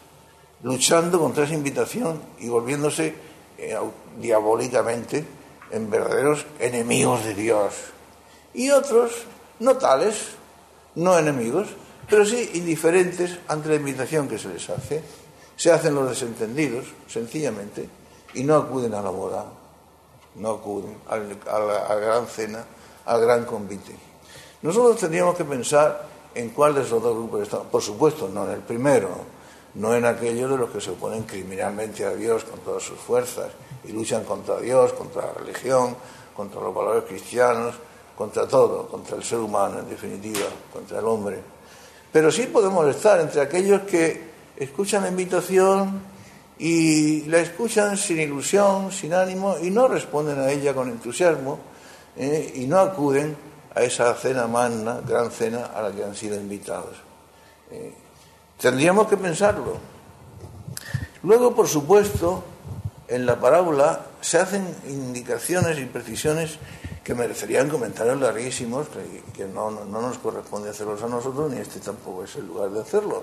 luchando 0.64 1.20
contra 1.20 1.46
esa 1.46 1.54
invitación 1.54 2.22
y 2.40 2.50
volviéndose 2.50 3.16
eh, 3.58 3.78
diabólicamente 4.20 5.26
en 5.76 5.90
verdaderos 5.90 6.46
enemigos 6.60 7.26
de 7.26 7.36
Dios. 7.36 7.74
Y 8.54 8.72
otros, 8.72 9.12
no 9.60 9.76
tales, 9.76 10.30
no 10.96 11.20
enemigos, 11.20 11.68
pero 12.10 12.26
sí 12.26 12.52
indiferentes 12.54 13.38
ante 13.50 13.70
la 13.70 13.76
invitación 13.76 14.30
que 14.30 14.40
se 14.40 14.48
les 14.48 14.70
hace 14.70 15.04
se 15.58 15.72
hacen 15.72 15.96
los 15.96 16.10
desentendidos, 16.10 16.86
sencillamente, 17.08 17.88
y 18.34 18.44
no 18.44 18.56
acuden 18.56 18.94
a 18.94 19.02
la 19.02 19.10
boda, 19.10 19.46
no 20.36 20.50
acuden 20.50 20.98
a 21.08 21.18
la, 21.18 21.96
gran 21.96 22.28
cena, 22.28 22.66
al 23.06 23.22
gran 23.22 23.46
convite. 23.46 23.96
Nosotros 24.62 24.98
tendríamos 24.98 25.38
que 25.38 25.46
pensar 25.46 26.08
en 26.34 26.50
cuál 26.50 26.76
de 26.76 26.82
esos 26.82 27.02
dos 27.02 27.16
grupos 27.16 27.44
estamos. 27.44 27.68
Por 27.68 27.82
supuesto, 27.82 28.28
no 28.28 28.46
en 28.46 28.52
el 28.52 28.62
primero, 28.62 29.10
no 29.76 29.96
en 29.96 30.06
aquellos 30.06 30.52
de 30.52 30.58
los 30.58 30.70
que 30.70 30.82
se 30.82 30.92
oponen 30.92 31.24
criminalmente 31.24 32.04
a 32.04 32.14
Dios 32.14 32.44
con 32.44 32.60
todas 32.60 32.84
sus 32.84 33.00
fuerzas 33.00 33.52
y 33.88 33.92
luchan 33.92 34.24
contra 34.24 34.60
Dios, 34.60 34.94
contra 34.94 35.28
la 35.28 35.34
religión, 35.34 35.96
contra 36.36 36.62
los 36.62 36.74
valores 36.74 37.04
cristianos, 37.06 37.76
contra 38.18 38.48
todo, 38.48 38.88
contra 38.88 39.18
el 39.18 39.24
ser 39.24 39.40
humano 39.40 39.80
en 39.80 39.90
definitiva, 39.90 40.48
contra 40.72 41.00
el 41.00 41.06
hombre. 41.06 41.40
Pero 42.12 42.32
sí 42.32 42.44
podemos 42.44 42.88
estar 42.88 43.20
entre 43.20 43.42
aquellos 43.42 43.82
que 43.82 44.36
escuchan 44.58 45.04
la 45.04 45.10
invitación 45.10 46.02
y 46.58 47.24
la 47.24 47.40
escuchan 47.40 47.98
sin 47.98 48.20
ilusión, 48.20 48.92
sin 48.92 49.14
ánimo 49.14 49.58
y 49.62 49.70
no 49.70 49.88
responden 49.88 50.40
a 50.40 50.50
ella 50.50 50.74
con 50.74 50.90
entusiasmo 50.90 51.60
eh, 52.16 52.54
y 52.56 52.66
no 52.66 52.80
acuden 52.80 53.36
a 53.74 53.82
esa 53.84 54.14
cena 54.14 54.48
magna, 54.48 55.02
gran 55.06 55.30
cena 55.32 55.66
a 55.76 55.82
la 55.82 55.92
que 55.92 56.04
han 56.04 56.16
sido 56.16 56.40
invitados. 56.40 56.96
Eh, 57.72 57.94
tendríamos 58.58 59.08
que 59.08 59.18
pensarlo. 59.18 59.78
Luego, 61.24 61.54
por 61.54 61.68
supuesto, 61.68 62.44
en 63.08 63.26
la 63.26 63.40
parábola 63.40 64.06
se 64.22 64.40
hacen 64.40 64.66
indicaciones 64.88 65.78
y 65.80 65.86
precisiones 65.86 66.58
que 67.04 67.14
merecerían 67.14 67.70
comentarios 67.70 68.20
larguísimos, 68.20 68.88
que, 69.36 69.46
no, 69.46 69.70
no, 69.70 70.02
nos 70.02 70.18
corresponde 70.18 70.72
hacerlos 70.72 71.04
a 71.04 71.08
nosotros, 71.08 71.52
ni 71.52 71.60
este 71.60 71.80
tampoco 71.80 72.24
es 72.24 72.36
el 72.36 72.48
lugar 72.48 72.72
de 72.72 72.82
hacerlo. 72.82 73.22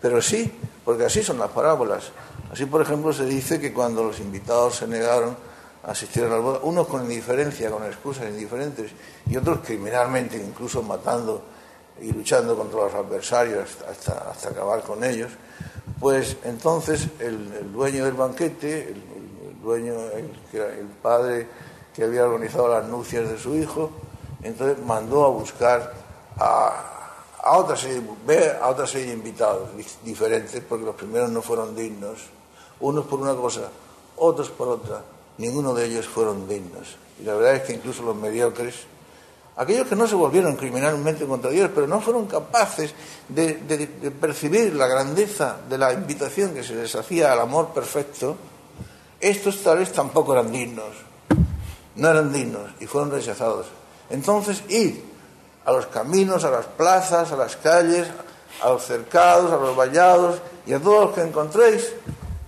Pero 0.00 0.22
sí, 0.22 0.50
porque 0.82 1.04
así 1.04 1.22
son 1.22 1.38
las 1.38 1.50
parábolas. 1.50 2.10
Así, 2.50 2.64
por 2.64 2.80
ejemplo, 2.80 3.12
se 3.12 3.26
dice 3.26 3.60
que 3.60 3.74
cuando 3.74 4.02
los 4.02 4.18
invitados 4.20 4.76
se 4.76 4.86
negaron 4.86 5.36
a 5.84 5.90
asistir 5.90 6.24
a 6.24 6.28
las 6.28 6.40
bodas, 6.40 6.60
unos 6.62 6.86
con 6.86 7.02
indiferencia, 7.02 7.70
con 7.70 7.84
excusas 7.84 8.30
indiferentes, 8.30 8.92
y 9.28 9.36
otros 9.36 9.58
criminalmente, 9.62 10.38
incluso 10.38 10.82
matando 10.82 11.42
y 12.00 12.12
luchando 12.12 12.56
contra 12.56 12.80
los 12.80 12.94
adversarios 12.94 13.76
hasta, 13.90 14.30
hasta 14.30 14.48
acabar 14.48 14.80
con 14.82 15.04
ellos, 15.04 15.32
pues 16.00 16.36
entonces 16.44 17.08
el, 17.18 17.72
dueño 17.72 18.04
del 18.04 18.14
banquete, 18.14 18.88
el, 18.88 19.02
dueño, 19.62 19.94
el, 20.14 20.30
el 20.60 20.86
padre 21.02 21.46
que 21.94 22.04
había 22.04 22.24
organizado 22.24 22.68
las 22.68 22.84
nupcias 22.86 23.28
de 23.28 23.38
su 23.38 23.56
hijo, 23.56 23.90
entonces 24.42 24.78
mandó 24.84 25.24
a 25.24 25.28
buscar 25.28 25.92
a, 26.38 26.88
a 27.42 27.56
otra 27.56 27.76
serie, 27.76 28.02
a 28.60 28.68
otra 28.68 28.86
serie 28.86 29.08
de 29.08 29.14
invitados 29.14 29.70
diferentes, 30.04 30.62
porque 30.68 30.84
los 30.84 30.94
primeros 30.94 31.30
no 31.30 31.42
fueron 31.42 31.74
dignos, 31.74 32.18
unos 32.80 33.06
por 33.06 33.20
una 33.20 33.34
cosa, 33.34 33.62
otros 34.16 34.50
por 34.50 34.68
otra, 34.68 35.02
ninguno 35.38 35.74
de 35.74 35.86
ellos 35.86 36.06
fueron 36.06 36.48
dignos. 36.48 36.96
Y 37.20 37.24
la 37.24 37.34
verdad 37.34 37.56
es 37.56 37.62
que 37.62 37.72
incluso 37.72 38.02
los 38.02 38.14
mediocres, 38.14 38.76
aquellos 39.56 39.88
que 39.88 39.96
no 39.96 40.06
se 40.06 40.14
volvieron 40.14 40.54
criminalmente 40.54 41.26
contra 41.26 41.50
Dios, 41.50 41.70
pero 41.74 41.86
no 41.86 42.00
fueron 42.00 42.26
capaces 42.26 42.94
de, 43.28 43.54
de 43.54 44.10
percibir 44.12 44.74
la 44.74 44.86
grandeza 44.86 45.56
de 45.68 45.78
la 45.78 45.92
invitación 45.92 46.54
que 46.54 46.62
se 46.62 46.74
les 46.74 46.94
hacía 46.94 47.32
al 47.32 47.40
amor 47.40 47.70
perfecto, 47.70 48.36
estos 49.20 49.62
tales 49.62 49.92
tampoco 49.92 50.32
eran 50.32 50.52
dignos 50.52 51.08
no 51.98 52.08
eran 52.10 52.32
dignos 52.32 52.70
y 52.80 52.86
fueron 52.86 53.10
rechazados. 53.10 53.66
Entonces, 54.08 54.62
id 54.68 54.96
a 55.64 55.72
los 55.72 55.86
caminos, 55.86 56.44
a 56.44 56.50
las 56.50 56.64
plazas, 56.64 57.30
a 57.32 57.36
las 57.36 57.56
calles, 57.56 58.08
a 58.62 58.70
los 58.70 58.84
cercados, 58.84 59.52
a 59.52 59.56
los 59.56 59.76
vallados 59.76 60.40
y 60.66 60.72
a 60.72 60.80
todos 60.80 61.06
los 61.06 61.14
que 61.14 61.22
encontréis, 61.22 61.92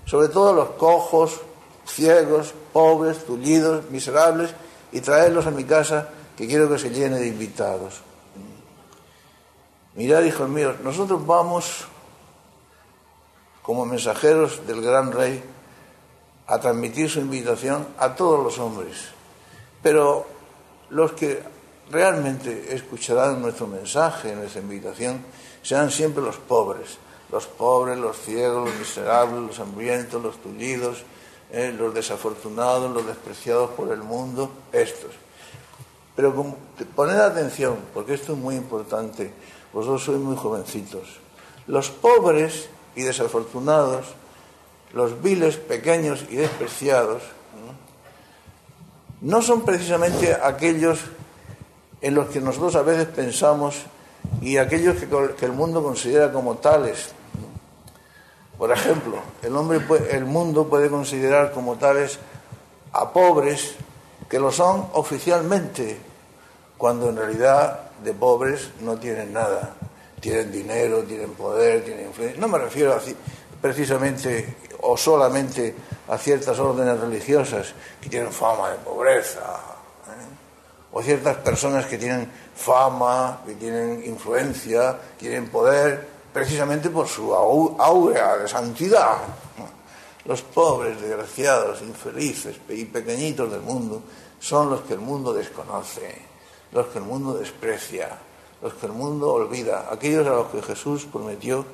sobre 0.07 0.29
todo 0.29 0.51
a 0.51 0.53
los 0.55 0.71
cojos, 0.71 1.41
ciegos, 1.87 2.55
pobres, 2.73 3.27
tullidos, 3.27 3.91
miserables, 3.91 4.55
y 4.93 5.01
traedlos 5.01 5.47
a 5.47 5.51
mi 5.51 5.65
casa, 5.65 6.09
que 6.37 6.47
quiero 6.47 6.69
que 6.69 6.79
se 6.79 6.91
llene 6.91 7.19
de 7.19 7.29
invitados. 7.29 8.01
Mirad, 9.95 10.23
hijos 10.23 10.49
míos, 10.49 10.77
nosotros 10.83 11.25
vamos 11.27 11.85
como 13.63 13.85
mensajeros 13.85 14.67
del 14.67 14.81
gran 14.81 15.13
rey 15.13 15.43
a 16.51 16.61
transmitir 16.61 17.09
su 17.09 17.21
invitación 17.21 17.87
a 17.99 18.15
todos 18.15 18.43
los 18.43 18.59
hombres 18.59 19.21
pero 19.83 20.27
los 20.91 21.13
que 21.13 21.43
realmente 21.91 22.75
escucharán 22.75 23.41
nuestro 23.41 23.67
mensaje, 23.67 24.35
nuestra 24.35 24.61
invitación, 24.61 25.25
serán 25.63 25.91
siempre 25.91 26.23
los 26.23 26.37
pobres, 26.37 26.99
los 27.31 27.47
pobres, 27.47 27.99
los 27.99 28.19
ciegos, 28.19 28.69
los 28.69 28.79
miserables, 28.79 29.41
los 29.41 29.61
hambrientos, 29.61 30.23
los 30.23 30.37
tullidos, 30.43 31.05
eh, 31.51 31.75
los 31.77 31.95
desafortunados, 31.95 32.93
los 32.93 33.07
despreciados 33.07 33.71
por 33.71 33.91
el 33.93 34.03
mundo, 34.03 34.51
estos. 34.73 35.13
Pero 36.15 36.35
poned 36.95 37.19
atención, 37.19 37.79
porque 37.95 38.15
esto 38.15 38.33
es 38.33 38.39
muy 38.39 38.57
importante, 38.57 39.33
vosotros 39.73 40.05
sois 40.05 40.19
muy 40.19 40.37
jovencitos. 40.37 41.19
Los 41.67 41.91
pobres 41.91 42.69
y 42.95 43.03
desafortunados 43.03 44.07
los 44.93 45.23
viles, 45.23 45.57
pequeños 45.57 46.25
y 46.31 46.37
despreciados, 46.37 47.23
no 49.21 49.43
son 49.43 49.63
precisamente 49.63 50.35
aquellos 50.35 51.01
en 52.01 52.15
los 52.15 52.29
que 52.29 52.41
nosotros 52.41 52.75
a 52.77 52.83
veces 52.83 53.07
pensamos 53.07 53.83
y 54.41 54.57
aquellos 54.57 54.97
que, 54.97 55.45
el 55.45 55.53
mundo 55.53 55.83
considera 55.83 56.33
como 56.33 56.57
tales. 56.57 57.11
Por 58.57 58.73
ejemplo, 58.73 59.19
el, 59.43 59.57
hombre 59.57 59.81
el 60.11 60.25
mundo 60.25 60.69
puede 60.69 60.89
considerar 60.89 61.53
como 61.53 61.77
tales 61.77 62.19
a 62.93 63.13
pobres 63.13 63.75
que 64.29 64.39
lo 64.39 64.53
son 64.53 64.89
oficialmente, 64.93 65.99
cuando 66.79 67.11
en 67.11 67.17
realidad 67.17 67.91
de 68.03 68.13
pobres 68.13 68.71
no 68.81 68.97
tienen 68.99 69.33
nada. 69.33 69.75
Tienen 70.21 70.53
dinero, 70.53 71.03
tienen 71.03 71.33
poder, 71.33 71.85
tienen 71.85 72.09
influencia. 72.09 72.41
No 72.41 72.49
me 72.49 72.59
refiero 72.59 72.93
a, 72.93 73.01
precisamente 73.61 74.55
o 74.83 74.97
solamente 74.97 75.75
a 76.09 76.19
ciertas 76.19 76.59
órdenes 76.59 76.99
religiosas 77.01 77.75
que 78.01 78.09
tienen 78.09 78.33
fama 78.33 78.71
de 78.71 78.77
pobreza, 78.77 79.61
¿eh? 80.09 80.91
o 80.93 81.03
ciertas 81.03 81.37
personas 81.37 81.87
que 81.87 81.99
tienen 81.99 82.31
fama, 82.55 83.41
que 83.47 83.55
tienen 83.55 84.05
influencia, 84.05 84.99
tienen 85.19 85.49
poder, 85.49 86.07
precisamente 86.33 86.91
por 86.91 87.09
su 87.09 87.35
aura 87.35 88.39
de 88.39 88.49
santidad. 88.49 89.19
Los 90.25 90.43
pobres, 90.43 91.01
desgraciados, 91.01 91.81
infelices 91.83 92.57
y 92.69 92.85
pequeñitos 92.85 93.51
del 93.51 93.63
mundo 93.63 94.03
son 94.39 94.71
los 94.71 94.83
que 94.83 94.95
el 94.95 95.01
mundo 95.01 95.33
desconoce, 95.33 96.15
los 96.73 96.87
que 96.87 96.99
el 96.99 97.05
mundo 97.05 97.35
desprecia, 97.35 98.19
los 98.63 98.75
que 98.75 98.87
el 98.87 98.93
mundo 98.93 99.33
olvida, 99.33 99.89
aquellos 99.91 100.27
a 100.27 100.31
los 100.31 100.49
que 100.49 100.63
Jesús 100.63 101.07
prometió 101.11 101.65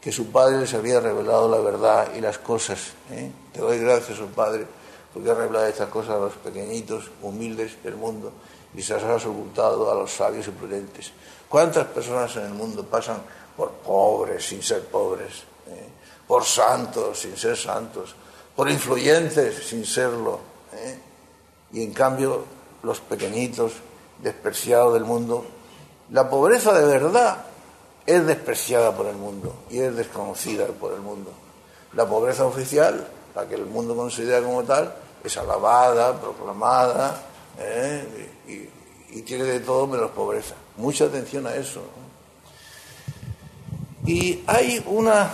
que 0.00 0.12
su 0.12 0.30
Padre 0.30 0.60
les 0.60 0.74
había 0.74 1.00
revelado 1.00 1.48
la 1.48 1.58
verdad 1.58 2.08
y 2.16 2.20
las 2.20 2.38
cosas. 2.38 2.92
¿eh? 3.10 3.30
Te 3.52 3.60
doy 3.60 3.78
gracias, 3.78 4.20
oh 4.20 4.26
Padre, 4.26 4.66
porque 5.12 5.30
has 5.30 5.36
revelado 5.36 5.66
estas 5.66 5.88
cosas 5.88 6.12
a 6.12 6.18
los 6.18 6.34
pequeñitos, 6.34 7.10
humildes 7.22 7.82
del 7.82 7.96
mundo 7.96 8.32
y 8.74 8.82
se 8.82 8.94
las 8.94 9.02
has 9.02 9.26
ocultado 9.26 9.90
a 9.90 9.94
los 9.94 10.12
sabios 10.12 10.46
y 10.46 10.50
prudentes. 10.50 11.12
¿Cuántas 11.48 11.86
personas 11.86 12.36
en 12.36 12.44
el 12.44 12.54
mundo 12.54 12.84
pasan 12.84 13.22
por 13.56 13.70
pobres 13.72 14.46
sin 14.46 14.62
ser 14.62 14.84
pobres? 14.84 15.42
¿eh? 15.66 15.88
Por 16.26 16.44
santos 16.44 17.20
sin 17.20 17.36
ser 17.36 17.56
santos, 17.56 18.14
por 18.54 18.70
influyentes 18.70 19.66
sin 19.66 19.84
serlo. 19.84 20.38
¿eh? 20.74 20.98
Y 21.72 21.82
en 21.82 21.92
cambio, 21.92 22.44
los 22.82 23.00
pequeñitos, 23.00 23.72
despreciados 24.22 24.94
del 24.94 25.04
mundo, 25.04 25.44
la 26.10 26.28
pobreza 26.30 26.72
de 26.78 26.86
verdad 26.86 27.47
es 28.08 28.26
despreciada 28.26 28.96
por 28.96 29.04
el 29.06 29.16
mundo 29.16 29.54
y 29.68 29.80
es 29.80 29.94
desconocida 29.94 30.64
por 30.68 30.94
el 30.94 31.00
mundo. 31.00 31.30
La 31.92 32.08
pobreza 32.08 32.46
oficial, 32.46 33.06
la 33.34 33.46
que 33.46 33.54
el 33.54 33.66
mundo 33.66 33.94
considera 33.94 34.40
como 34.40 34.64
tal, 34.64 34.94
es 35.22 35.36
alabada, 35.36 36.18
proclamada 36.18 37.22
¿eh? 37.58 38.30
y, 39.10 39.20
tiene 39.22 39.44
de 39.44 39.60
todo 39.60 39.86
menos 39.86 40.10
pobreza. 40.12 40.54
Mucha 40.78 41.04
atención 41.04 41.46
a 41.46 41.54
eso. 41.54 41.82
Y 44.06 44.42
hay 44.46 44.82
una, 44.86 45.30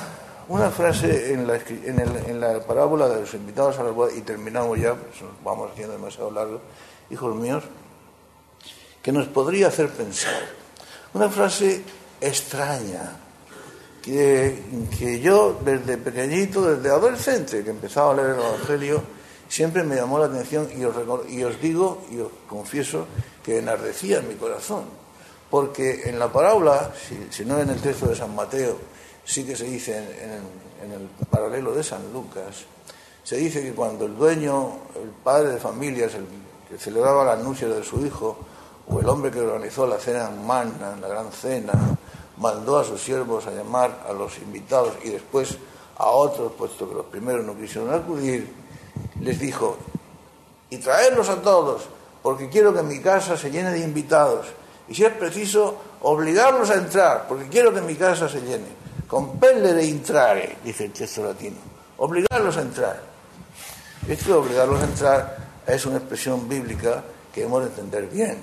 una 0.49 0.69
frase 0.71 1.33
en 1.33 1.47
la, 1.47 1.57
en, 1.57 2.41
la, 2.41 2.59
parábola 2.61 3.09
de 3.09 3.21
los 3.21 3.35
invitados 3.35 3.79
a 3.79 3.85
la 3.85 3.93
boda, 3.93 4.13
y 4.13 4.23
terminamos 4.23 4.81
ya, 4.81 4.95
pues 4.95 5.15
vamos 5.45 5.71
haciendo 5.71 5.93
demasiado 5.93 6.33
largo, 6.33 6.61
hijos 7.09 7.37
míos, 7.37 7.63
que 9.01 9.13
nos 9.13 9.29
podría 9.29 9.69
hacer 9.69 9.91
pensar. 9.91 10.43
Una 11.13 11.29
frase 11.29 11.85
extraña, 12.27 13.17
que, 14.05 15.21
yo 15.23 15.61
desde 15.65 15.97
pequeñito, 15.97 16.75
desde 16.75 16.91
adolescente, 16.91 17.65
que 17.65 17.71
empezaba 17.71 18.13
a 18.13 18.17
leer 18.17 18.31
el 18.31 18.41
Evangelio, 18.41 19.03
siempre 19.49 19.83
me 19.83 19.97
llamó 19.97 20.19
la 20.19 20.27
atención 20.27 20.69
y 20.77 20.85
os, 20.85 20.95
y 21.29 21.43
os 21.43 21.61
digo 21.61 22.05
y 22.11 22.19
os 22.19 22.31
confieso 22.49 23.07
que 23.43 23.59
enardecía 23.59 24.19
en 24.19 24.29
mi 24.29 24.35
corazón. 24.35 24.85
Porque 25.49 26.09
en 26.09 26.19
la 26.19 26.31
parábola, 26.31 26.93
si, 27.31 27.45
no 27.45 27.59
en 27.61 27.71
el 27.71 27.81
texto 27.81 28.07
de 28.07 28.17
San 28.17 28.35
Mateo, 28.35 28.77
sí 29.25 29.45
que 29.45 29.57
se 29.57 29.65
dice 29.65 29.97
en, 29.97 30.93
el 30.93 31.09
paralelo 31.31 31.75
de 31.75 31.83
San 31.83 32.13
Lucas, 32.13 32.65
se 33.23 33.37
dice 33.37 33.63
que 33.63 33.73
cuando 33.73 34.05
el 34.05 34.17
dueño, 34.17 34.81
el 35.03 35.09
padre 35.11 35.53
de 35.53 35.59
familias, 35.59 36.15
el 36.15 36.27
que 36.69 36.77
celebraba 36.77 37.25
la 37.25 37.33
anuncia 37.33 37.69
de 37.69 37.83
su 37.83 38.05
hijo, 38.05 38.37
o 38.87 39.01
el 39.01 39.09
hombre 39.09 39.31
que 39.31 39.41
organizó 39.41 39.87
la 39.87 39.99
cena 39.99 40.29
en 40.29 40.47
Manna, 40.47 40.95
la 41.01 41.09
gran 41.09 41.33
cena, 41.33 41.73
mandó 42.39 42.79
a 42.79 42.85
sus 42.85 43.01
siervos 43.03 43.47
a 43.47 43.51
llamar 43.51 44.05
a 44.09 44.13
los 44.13 44.39
invitados 44.39 44.95
y 45.03 45.11
después 45.11 45.57
a 45.97 46.09
otros, 46.09 46.53
puesto 46.53 46.89
que 46.89 46.95
los 46.95 47.07
primeros 47.07 47.45
no 47.45 47.57
quisieron 47.57 47.93
acudir, 47.95 48.53
les 49.21 49.39
dijo, 49.39 49.77
y 50.71 50.79
traerlos 50.79 51.29
a 51.29 51.41
todos, 51.41 51.83
porque 52.23 52.49
quiero 52.49 52.75
que 52.75 52.83
mi 52.83 53.01
casa 53.01 53.37
se 53.37 53.51
llene 53.51 53.71
de 53.71 53.81
invitados, 53.81 54.47
y 54.89 54.95
si 54.95 55.05
es 55.05 55.13
preciso, 55.13 55.77
obligarlos 56.03 56.71
a 56.71 56.75
entrar, 56.75 57.27
porque 57.29 57.49
quiero 57.49 57.73
que 57.73 57.81
mi 57.81 57.95
casa 57.95 58.29
se 58.29 58.41
llene. 58.41 58.85
Compellere 59.09 59.85
intrare, 59.85 60.59
dice 60.65 60.87
el 60.87 60.93
texto 60.93 61.25
latino, 61.25 61.57
obligarlos 61.99 62.57
a 62.57 62.63
entrar. 62.63 63.01
Esto 64.09 64.33
de 64.33 64.35
obligarlos 64.35 64.81
a 64.81 64.85
entrar 64.85 65.37
es 65.67 65.87
una 65.87 65.97
expresión 65.97 66.49
bíblica 66.49 67.03
que 67.33 67.45
hemos 67.45 67.63
de 67.63 67.69
entender 67.69 68.07
bien. 68.09 68.39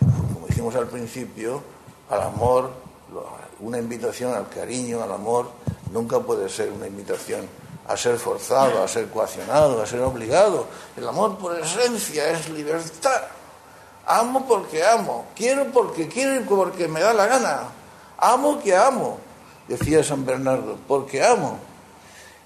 Como 0.00 0.46
dijimos 0.48 0.74
al 0.74 0.88
principio, 0.88 1.62
al 2.10 2.22
amor 2.22 2.70
una 3.60 3.78
invitación 3.78 4.34
al 4.34 4.48
cariño, 4.48 5.02
al 5.02 5.12
amor, 5.12 5.50
nunca 5.92 6.20
puede 6.20 6.48
ser 6.48 6.70
una 6.70 6.86
invitación 6.86 7.48
a 7.86 7.96
ser 7.96 8.18
forzado, 8.18 8.82
a 8.82 8.88
ser 8.88 9.08
coaccionado, 9.08 9.82
a 9.82 9.86
ser 9.86 10.00
obligado. 10.00 10.66
El 10.96 11.06
amor 11.06 11.38
por 11.38 11.58
esencia 11.58 12.30
es 12.30 12.48
libertad. 12.48 13.22
Amo 14.06 14.46
porque 14.46 14.84
amo, 14.84 15.26
quiero 15.34 15.66
porque 15.72 16.08
quiero 16.08 16.36
y 16.36 16.44
porque 16.44 16.88
me 16.88 17.00
da 17.00 17.12
la 17.14 17.26
gana. 17.26 17.60
Amo 18.18 18.60
que 18.62 18.74
amo, 18.76 19.18
decía 19.68 20.02
San 20.02 20.24
Bernardo, 20.24 20.78
porque 20.86 21.24
amo. 21.24 21.58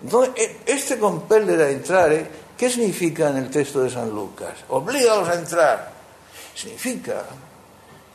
Entonces, 0.03 0.35
e, 0.37 0.61
este 0.67 0.99
compeller 0.99 1.61
a 1.61 1.71
entrar. 1.71 2.49
¿qué 2.59 2.69
significa 2.69 3.31
en 3.31 3.37
el 3.37 3.51
texto 3.51 3.81
de 3.81 3.89
San 3.89 4.11
Lucas? 4.11 4.53
Oblígalos 4.69 5.29
a 5.29 5.35
entrar. 5.35 5.93
Significa 6.55 7.25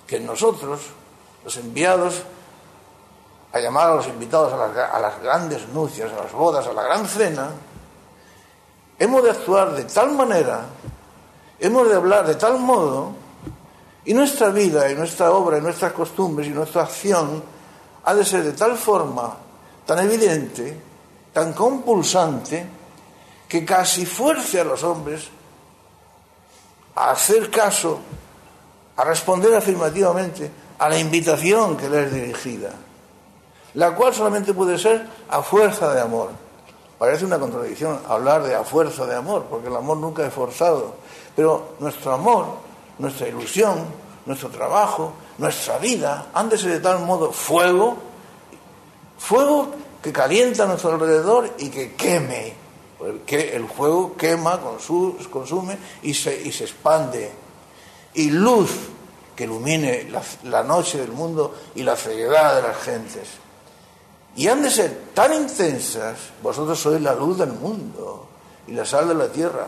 que 0.05 0.19
nosotros, 0.19 0.81
los 1.45 1.57
enviados, 1.57 2.23
a 3.53 3.59
llamar 3.59 3.91
a 3.91 3.95
los 3.95 4.07
invitados 4.07 4.51
a 4.51 4.99
las, 4.99 5.21
grandes 5.21 5.67
nupcias, 5.69 6.11
a 6.11 6.23
las 6.23 6.31
bodas, 6.31 6.65
a 6.65 6.73
la 6.73 6.81
gran 6.81 7.07
cena, 7.07 7.51
hemos 8.97 9.23
de 9.23 9.29
actuar 9.29 9.75
de 9.75 9.83
tal 9.83 10.11
manera, 10.11 10.65
hemos 11.59 11.87
de 11.87 11.95
hablar 11.95 12.25
de 12.25 12.33
tal 12.33 12.57
modo, 12.57 13.13
y 14.05 14.13
nuestra 14.15 14.49
vida, 14.49 14.91
y 14.91 14.95
nuestra 14.95 15.31
obra, 15.31 15.59
y 15.59 15.61
nuestras 15.61 15.93
costumbres, 15.93 16.47
y 16.47 16.49
nuestra 16.49 16.81
acción 16.81 17.43
ha 18.03 18.13
de 18.15 18.25
ser 18.25 18.43
de 18.43 18.53
tal 18.53 18.75
forma, 18.75 19.37
tan 19.85 19.99
evidente, 19.99 20.75
tan 21.31 21.53
compulsante, 21.53 22.65
que 23.47 23.63
casi 23.63 24.07
fuerce 24.07 24.61
a 24.61 24.63
los 24.63 24.83
hombres 24.83 25.29
a 26.95 27.11
hacer 27.11 27.51
caso, 27.51 27.99
a 28.97 29.03
responder 29.03 29.53
afirmativamente 29.53 30.49
a 30.79 30.89
la 30.89 30.97
invitación 30.97 31.77
que 31.77 31.87
les 31.87 32.07
es 32.07 32.13
dirigida 32.13 32.73
la 33.75 33.95
cual 33.95 34.13
solamente 34.13 34.53
puede 34.53 34.77
ser 34.77 35.07
a 35.29 35.41
fuerza 35.41 35.93
de 35.93 36.01
amor. 36.01 36.29
Parece 36.97 37.25
una 37.25 37.39
contradicción 37.39 37.99
hablar 38.07 38.43
de 38.43 38.55
a 38.55 38.63
fuerza 38.63 39.05
de 39.05 39.15
amor, 39.15 39.45
porque 39.49 39.67
el 39.67 39.75
amor 39.75 39.97
nunca 39.97 40.25
es 40.25 40.33
forzado. 40.33 40.95
Pero 41.35 41.73
nuestro 41.79 42.13
amor, 42.13 42.45
nuestra 42.99 43.27
ilusión, 43.27 43.85
nuestro 44.25 44.49
trabajo, 44.49 45.13
nuestra 45.37 45.79
vida 45.79 46.27
han 46.33 46.49
de 46.49 46.57
ser 46.57 46.71
de 46.71 46.79
tal 46.79 46.99
modo 46.99 47.31
fuego, 47.31 47.97
fuego 49.17 49.69
que 50.01 50.13
calienta 50.13 50.63
a 50.63 50.67
nuestro 50.67 50.93
alrededor 50.93 51.49
y 51.57 51.69
que 51.69 51.93
queme. 51.95 52.53
Porque 52.97 53.55
el 53.55 53.67
fuego 53.67 54.15
quema, 54.15 54.61
consume 54.61 55.77
y 56.03 56.13
se, 56.13 56.41
y 56.41 56.51
se 56.51 56.65
expande. 56.65 57.31
Y 58.13 58.29
luz 58.29 58.69
que 59.35 59.45
ilumine 59.45 60.09
la 60.43 60.63
noche 60.63 60.99
del 60.99 61.11
mundo 61.11 61.55
y 61.75 61.83
la 61.83 61.95
ceguedad 61.95 62.55
de 62.55 62.61
las 62.61 62.77
gentes. 62.77 63.27
Y 64.35 64.47
han 64.47 64.61
de 64.63 64.71
ser 64.71 65.11
tan 65.13 65.33
intensas, 65.33 66.17
vosotros 66.41 66.79
sois 66.79 67.01
la 67.01 67.13
luz 67.13 67.37
del 67.37 67.53
mundo 67.53 68.27
y 68.67 68.71
la 68.71 68.85
sal 68.85 69.07
de 69.07 69.15
la 69.15 69.27
tierra. 69.27 69.67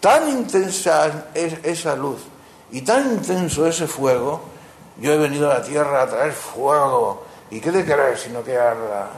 Tan 0.00 0.28
intensa 0.28 1.28
es 1.34 1.54
esa 1.62 1.94
luz 1.96 2.20
y 2.70 2.82
tan 2.82 3.12
intenso 3.12 3.66
ese 3.66 3.86
fuego, 3.86 4.40
yo 4.98 5.12
he 5.12 5.18
venido 5.18 5.50
a 5.50 5.58
la 5.58 5.62
tierra 5.62 6.02
a 6.02 6.06
traer 6.06 6.32
fuego. 6.32 7.24
¿Y 7.50 7.60
qué 7.60 7.70
de 7.70 7.84
querer 7.84 8.18
sino 8.18 8.42
que 8.42 8.56
arda? 8.56 9.10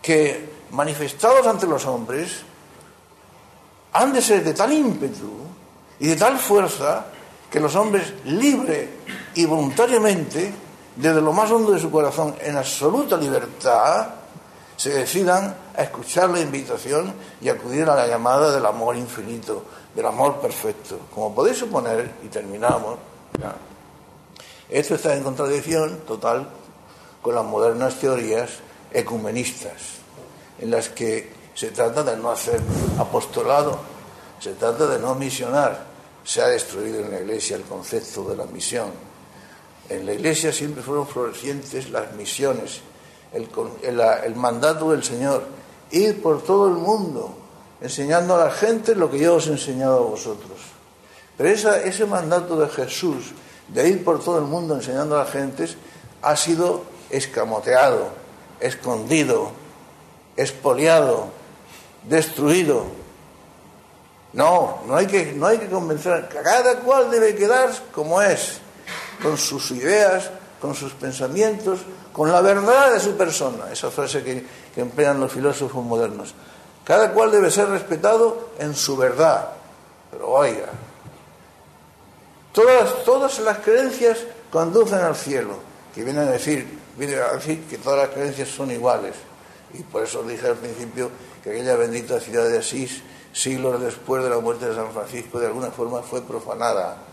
Que 0.00 0.48
manifestados 0.70 1.46
ante 1.46 1.66
los 1.66 1.84
hombres, 1.86 2.42
han 3.92 4.12
de 4.12 4.22
ser 4.22 4.44
de 4.44 4.54
tal 4.54 4.72
ímpetu 4.72 5.32
y 5.98 6.06
de 6.08 6.16
tal 6.16 6.38
fuerza 6.38 7.06
que 7.50 7.60
los 7.60 7.74
hombres 7.74 8.12
libre 8.24 8.88
y 9.34 9.44
voluntariamente 9.46 10.52
desde 10.98 11.20
lo 11.20 11.32
más 11.32 11.50
hondo 11.50 11.72
de 11.72 11.78
su 11.78 11.90
corazón, 11.90 12.34
en 12.40 12.56
absoluta 12.56 13.16
libertad, 13.16 14.08
se 14.76 14.90
decidan 14.90 15.56
a 15.76 15.82
escuchar 15.82 16.28
la 16.30 16.40
invitación 16.40 17.14
y 17.40 17.48
acudir 17.48 17.88
a 17.88 17.94
la 17.94 18.06
llamada 18.06 18.52
del 18.52 18.66
amor 18.66 18.96
infinito, 18.96 19.64
del 19.94 20.06
amor 20.06 20.40
perfecto. 20.40 20.98
Como 21.14 21.34
podéis 21.34 21.58
suponer, 21.58 22.12
y 22.24 22.28
terminamos, 22.28 22.98
esto 24.68 24.96
está 24.96 25.14
en 25.14 25.22
contradicción 25.22 26.00
total 26.06 26.48
con 27.22 27.34
las 27.34 27.44
modernas 27.44 27.94
teorías 28.00 28.50
ecumenistas, 28.92 29.98
en 30.58 30.70
las 30.70 30.88
que 30.88 31.32
se 31.54 31.70
trata 31.70 32.02
de 32.02 32.16
no 32.16 32.30
hacer 32.30 32.60
apostolado, 32.98 33.78
se 34.40 34.54
trata 34.54 34.86
de 34.86 34.98
no 34.98 35.14
misionar. 35.14 35.86
Se 36.24 36.42
ha 36.42 36.48
destruido 36.48 37.00
en 37.00 37.10
la 37.10 37.20
Iglesia 37.20 37.56
el 37.56 37.62
concepto 37.62 38.24
de 38.24 38.36
la 38.36 38.44
misión. 38.44 39.07
En 39.88 40.04
la 40.04 40.12
Iglesia 40.12 40.52
siempre 40.52 40.82
fueron 40.82 41.06
florecientes 41.06 41.90
las 41.90 42.12
misiones, 42.14 42.80
el, 43.32 44.34
mandato 44.36 44.90
del 44.90 45.02
Señor, 45.02 45.44
ir 45.90 46.20
por 46.22 46.42
todo 46.42 46.68
el 46.68 46.74
mundo, 46.74 47.34
enseñando 47.80 48.34
a 48.34 48.44
la 48.44 48.50
gente 48.50 48.94
lo 48.94 49.10
que 49.10 49.18
yo 49.18 49.36
os 49.36 49.46
he 49.46 49.52
enseñado 49.52 49.98
a 49.98 50.10
vosotros. 50.10 50.58
Pero 51.36 51.48
ese 51.48 52.04
mandato 52.04 52.58
de 52.58 52.68
Jesús, 52.68 53.32
de 53.68 53.88
ir 53.88 54.04
por 54.04 54.22
todo 54.22 54.38
el 54.38 54.44
mundo 54.44 54.74
enseñando 54.74 55.16
a 55.16 55.24
la 55.24 55.30
gente, 55.30 55.66
ha 56.20 56.36
sido 56.36 56.82
escamoteado, 57.10 58.08
escondido, 58.60 59.52
expoliado, 60.36 61.28
destruido. 62.08 62.84
No, 64.32 64.82
no 64.86 64.96
hay 64.96 65.06
que, 65.06 65.32
no 65.32 65.46
hay 65.46 65.58
que 65.58 65.68
convencer. 65.68 66.28
Cada 66.28 66.80
cual 66.80 67.10
debe 67.10 67.34
quedar 67.34 67.70
como 67.94 68.20
es, 68.20 68.60
con 69.22 69.36
sus 69.36 69.70
ideas, 69.70 70.30
con 70.60 70.74
sus 70.74 70.92
pensamientos, 70.92 71.80
con 72.12 72.30
la 72.30 72.40
verdad 72.40 72.92
de 72.92 73.00
su 73.00 73.16
persona. 73.16 73.70
Esa 73.72 73.90
frase 73.90 74.22
que, 74.22 74.44
emplean 74.80 75.18
los 75.18 75.32
filósofos 75.32 75.84
modernos. 75.84 76.34
Cada 76.84 77.12
cual 77.12 77.32
debe 77.32 77.50
ser 77.50 77.68
respetado 77.68 78.50
en 78.60 78.74
su 78.76 78.96
verdad. 78.96 79.48
Pero 80.10 80.28
oiga, 80.28 80.68
todas, 82.52 83.04
todas 83.04 83.40
las 83.40 83.58
creencias 83.58 84.18
conducen 84.52 85.00
al 85.00 85.16
cielo, 85.16 85.56
que 85.92 86.04
viene 86.04 86.20
a 86.20 86.26
decir, 86.26 86.78
viene 86.96 87.16
a 87.16 87.32
decir 87.34 87.64
que 87.64 87.78
todas 87.78 88.06
las 88.06 88.08
creencias 88.10 88.48
son 88.48 88.70
iguales. 88.70 89.14
Y 89.74 89.82
por 89.82 90.04
eso 90.04 90.22
dije 90.22 90.46
al 90.46 90.56
principio 90.56 91.10
que 91.42 91.50
aquella 91.50 91.76
bendita 91.76 92.20
ciudad 92.20 92.48
de 92.48 92.58
Asís, 92.58 93.02
siglos 93.32 93.80
después 93.80 94.22
de 94.22 94.30
la 94.30 94.38
muerte 94.38 94.66
de 94.66 94.74
San 94.74 94.92
Francisco, 94.92 95.40
de 95.40 95.48
alguna 95.48 95.70
forma 95.70 96.02
fue 96.02 96.22
profanada. 96.22 97.07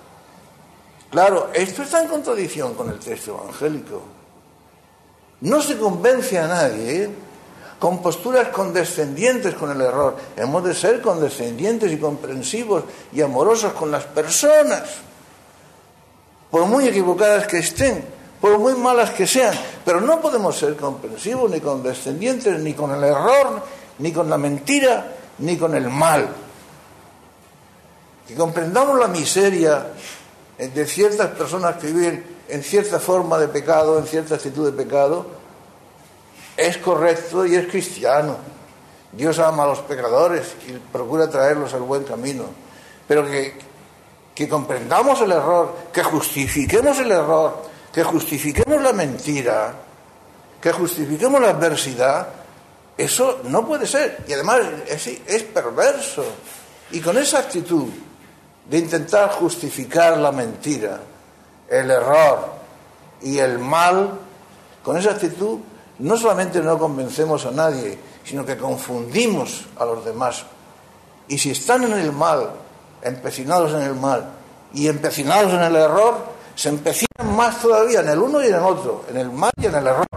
Claro, 1.12 1.50
esto 1.54 1.84
está 1.84 2.02
en 2.02 2.08
contradicción 2.08 2.74
con 2.74 2.90
el 2.90 3.00
texto 3.00 3.40
evangélico. 3.42 4.02
No 5.42 5.62
se 5.62 5.78
convence 5.78 6.38
a 6.38 6.48
nadie 6.48 7.04
¿eh? 7.04 7.10
con 7.80 8.02
posturas 8.02 8.50
condescendientes 8.50 9.56
con 9.56 9.72
el 9.72 9.82
error. 9.82 10.16
Hemos 10.36 10.64
de 10.64 10.74
ser 10.74 11.02
condescendientes 11.02 11.92
y 11.92 11.98
comprensivos 11.98 12.84
y 13.14 13.22
amorosos 13.22 13.74
con 13.74 13.92
las 13.92 14.04
personas, 14.06 14.84
por 16.50 16.66
muy 16.66 16.88
equivocadas 16.88 17.48
que 17.48 17.60
estén 17.60 18.16
por 18.46 18.60
muy 18.60 18.76
malas 18.76 19.10
que 19.10 19.26
sean, 19.26 19.56
pero 19.84 20.00
no 20.00 20.22
podemos 20.22 20.56
ser 20.56 20.76
comprensivos 20.76 21.50
ni 21.50 21.60
condescendientes 21.60 22.60
ni 22.60 22.74
con 22.74 22.92
el 22.92 23.04
error, 23.04 23.64
ni 23.98 24.12
con 24.12 24.30
la 24.30 24.38
mentira, 24.38 25.14
ni 25.40 25.58
con 25.58 25.74
el 25.74 25.90
mal. 25.90 26.28
Que 28.28 28.36
comprendamos 28.36 29.00
la 29.00 29.08
miseria 29.08 29.88
de 30.58 30.86
ciertas 30.86 31.32
personas 31.32 31.76
que 31.78 31.88
viven 31.88 32.24
en 32.48 32.64
cierta 32.64 33.00
forma 33.00 33.38
de 33.38 33.48
pecado, 33.48 34.00
en 34.00 34.06
cierta 34.06 34.36
actitud 34.36 34.66
de 34.66 34.72
pecado, 34.72 35.26
es 36.56 36.78
correcto 36.78 37.46
y 37.46 37.56
es 37.56 37.68
cristiano. 37.68 38.38
Dios 39.12 39.40
ama 39.40 39.64
a 39.64 39.68
los 39.68 39.80
pecadores 39.80 40.56
y 40.68 40.74
procura 40.74 41.30
traerlos 41.30 41.74
al 41.74 41.82
buen 41.82 42.04
camino. 42.04 42.46
Pero 43.08 43.26
que, 43.26 43.58
que 44.34 44.48
comprendamos 44.48 45.22
el 45.22 45.32
error, 45.32 45.76
que 45.92 46.04
justifiquemos 46.04 47.00
el 47.00 47.12
error, 47.12 47.64
que 47.94 48.04
justifiquemos 48.04 48.82
la 48.82 48.94
mentira, 48.94 49.74
que 50.62 50.72
justifiquemos 50.72 51.42
la 51.42 51.50
adversidad, 51.50 52.28
eso 52.98 53.42
no 53.44 53.66
puede 53.66 53.86
ser. 53.86 54.24
Y 54.28 54.34
además 54.34 54.62
es, 54.88 55.08
es 55.08 55.44
perverso. 55.44 56.26
Y 56.92 57.00
con 57.02 57.18
esa 57.18 57.40
actitud 57.40 57.90
de 58.70 58.78
intentar 58.78 59.32
justificar 59.32 60.18
la 60.18 60.32
mentira, 60.32 61.00
el 61.70 61.92
error 61.92 62.54
y 63.22 63.38
el 63.38 63.60
mal, 63.60 64.12
con 64.84 64.98
esa 64.98 65.12
actitud 65.12 65.60
no 66.00 66.18
solamente 66.18 66.62
no 66.62 66.78
convencemos 66.78 67.46
a 67.46 67.52
nadie, 67.52 67.98
sino 68.24 68.46
que 68.46 68.58
confundimos 68.58 69.66
a 69.78 69.86
los 69.86 70.04
demás. 70.04 70.46
Y 71.28 71.38
si 71.38 71.52
están 71.52 71.84
en 71.84 71.94
el 71.94 72.12
mal, 72.12 72.50
empecinados 73.02 73.72
en 73.74 73.82
el 73.82 73.96
mal 73.96 74.30
y 74.74 74.88
empecinados 74.88 75.54
en 75.54 75.62
el 75.62 75.76
error, 75.76 76.16
se 76.56 76.70
empecinan 76.70 77.36
más 77.36 77.62
todavía 77.62 78.02
en 78.02 78.10
el 78.10 78.20
uno 78.20 78.44
y 78.44 78.48
en 78.48 78.56
el 78.56 78.64
otro, 78.64 79.06
en 79.10 79.18
el 79.18 79.32
mal 79.32 79.52
y 79.58 79.66
en 79.66 79.76
el 79.76 79.88
error, 79.88 80.08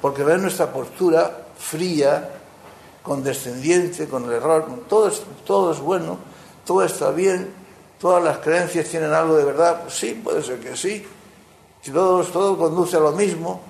porque 0.00 0.22
ven 0.22 0.42
nuestra 0.42 0.72
postura 0.72 1.46
fría, 1.58 2.30
condescendiente 3.02 4.06
con 4.08 4.24
el 4.24 4.32
error, 4.32 4.66
todo 4.88 5.08
es, 5.08 5.22
todo 5.46 5.72
es 5.72 5.80
bueno, 5.80 6.18
todo 6.64 6.84
está 6.84 7.10
bien, 7.10 7.52
todas 7.98 8.22
las 8.22 8.38
creencias 8.38 8.86
tienen 8.88 9.12
algo 9.12 9.36
de 9.36 9.44
verdad, 9.44 9.82
pues 9.82 9.94
sí, 9.94 10.20
puede 10.22 10.42
ser 10.42 10.58
que 10.60 10.76
sí, 10.76 11.06
si 11.82 11.90
todo, 11.90 12.22
todo 12.24 12.56
conduce 12.56 12.96
a 12.96 13.00
lo 13.00 13.12
mismo, 13.12 13.60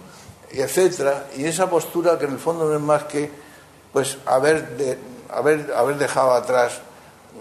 etcétera, 0.51 1.27
y 1.37 1.45
esa 1.45 1.69
postura 1.69 2.19
que 2.19 2.25
en 2.25 2.33
el 2.33 2.39
fondo 2.39 2.67
no 2.67 2.75
es 2.75 2.81
más 2.81 3.05
que 3.05 3.31
pues 3.93 4.19
haber, 4.27 4.77
de, 4.77 4.99
haber, 5.31 5.73
haber 5.75 5.97
dejado 5.97 6.33
atrás, 6.33 6.81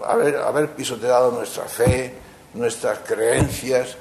haber, 0.06 0.36
haber 0.36 0.74
pisoteado 0.74 1.30
nuestra 1.32 1.64
fe, 1.64 2.14
nuestras 2.54 3.00
creencias, 3.00 3.96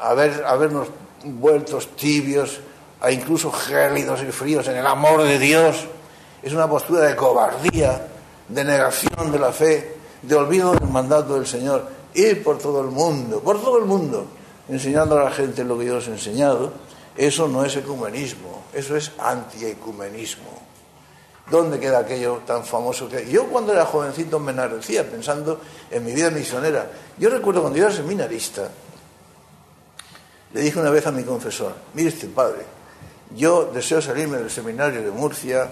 haber, 0.00 0.44
habernos 0.44 0.88
vuelto 1.24 1.78
tibios, 1.78 2.60
a 3.00 3.10
incluso 3.10 3.52
gélidos 3.52 4.22
y 4.22 4.32
fríos 4.32 4.66
en 4.68 4.76
el 4.76 4.86
amor 4.86 5.22
de 5.22 5.38
Dios, 5.38 5.86
es 6.42 6.52
una 6.52 6.68
postura 6.68 7.02
de 7.02 7.16
cobardía, 7.16 8.06
de 8.48 8.64
negación 8.64 9.32
de 9.32 9.38
la 9.38 9.52
fe, 9.52 9.96
de 10.22 10.34
olvido 10.34 10.72
del 10.74 10.88
mandato 10.88 11.34
del 11.34 11.46
Señor. 11.46 11.95
Ir 12.16 12.42
por 12.42 12.58
todo 12.58 12.80
el 12.80 12.88
mundo, 12.88 13.40
por 13.40 13.60
todo 13.60 13.78
el 13.78 13.84
mundo, 13.84 14.26
enseñando 14.68 15.18
a 15.18 15.24
la 15.24 15.30
gente 15.30 15.64
lo 15.64 15.78
que 15.78 15.84
Dios 15.84 16.08
ha 16.08 16.12
enseñado, 16.12 16.72
eso 17.16 17.46
no 17.46 17.64
es 17.64 17.76
ecumenismo, 17.76 18.64
eso 18.72 18.96
es 18.96 19.12
antiecumenismo. 19.18 20.66
¿Dónde 21.50 21.78
queda 21.78 22.00
aquello 22.00 22.42
tan 22.46 22.64
famoso 22.64 23.08
que 23.08 23.30
yo 23.30 23.46
cuando 23.46 23.72
era 23.72 23.86
jovencito 23.86 24.40
me 24.40 24.50
enardecía 24.50 25.08
pensando 25.08 25.60
en 25.90 26.04
mi 26.04 26.12
vida 26.12 26.30
misionera? 26.30 26.90
Yo 27.18 27.30
recuerdo 27.30 27.60
cuando 27.60 27.78
yo 27.78 27.86
era 27.86 27.94
seminarista, 27.94 28.68
le 30.52 30.60
dije 30.60 30.80
una 30.80 30.90
vez 30.90 31.06
a 31.06 31.12
mi 31.12 31.22
confesor, 31.22 31.72
mire 31.94 32.08
este 32.08 32.26
padre, 32.26 32.64
yo 33.36 33.66
deseo 33.66 34.02
salirme 34.02 34.38
del 34.38 34.50
seminario 34.50 35.02
de 35.02 35.10
Murcia 35.10 35.68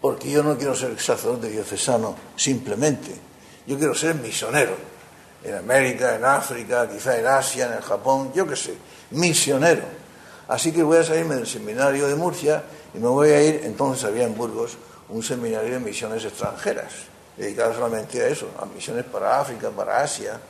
porque 0.00 0.30
yo 0.30 0.42
no 0.42 0.56
quiero 0.56 0.74
ser 0.74 0.98
sacerdote 0.98 1.48
diocesano 1.48 2.16
simplemente, 2.36 3.27
yo 3.68 3.76
quiero 3.76 3.94
ser 3.94 4.14
misionero 4.16 4.74
en 5.44 5.54
América, 5.54 6.16
en 6.16 6.24
África, 6.24 6.88
quizá 6.88 7.16
en 7.18 7.26
Asia, 7.26 7.66
en 7.66 7.74
el 7.74 7.82
Japón, 7.82 8.32
yo 8.34 8.46
qué 8.48 8.56
sé, 8.56 8.74
misionero. 9.10 9.82
Así 10.48 10.72
que 10.72 10.82
voy 10.82 10.96
a 10.96 11.04
salirme 11.04 11.36
del 11.36 11.46
seminario 11.46 12.08
de 12.08 12.16
Murcia 12.16 12.64
y 12.94 12.98
me 12.98 13.08
voy 13.08 13.28
a 13.28 13.42
ir, 13.42 13.60
entonces 13.64 14.04
había 14.04 14.24
en 14.24 14.34
Burgos 14.34 14.78
un 15.10 15.22
seminario 15.22 15.70
de 15.70 15.78
misiones 15.78 16.24
extranjeras, 16.24 16.92
dedicado 17.36 17.74
solamente 17.74 18.20
a 18.22 18.28
eso, 18.28 18.48
a 18.58 18.64
misiones 18.64 19.04
para 19.04 19.38
África, 19.38 19.70
para 19.70 20.00
Asia. 20.00 20.40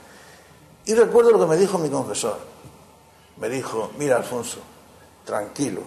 Y 0.87 0.95
recuerdo 0.95 1.33
lo 1.33 1.41
que 1.41 1.47
me 1.47 1.57
dijo 1.57 1.77
mi 1.77 1.91
confesor 1.91 2.39
me 3.41 3.49
dijo, 3.49 3.93
mira 3.99 4.17
Alfonso, 4.17 4.59
tranquilo, 5.25 5.83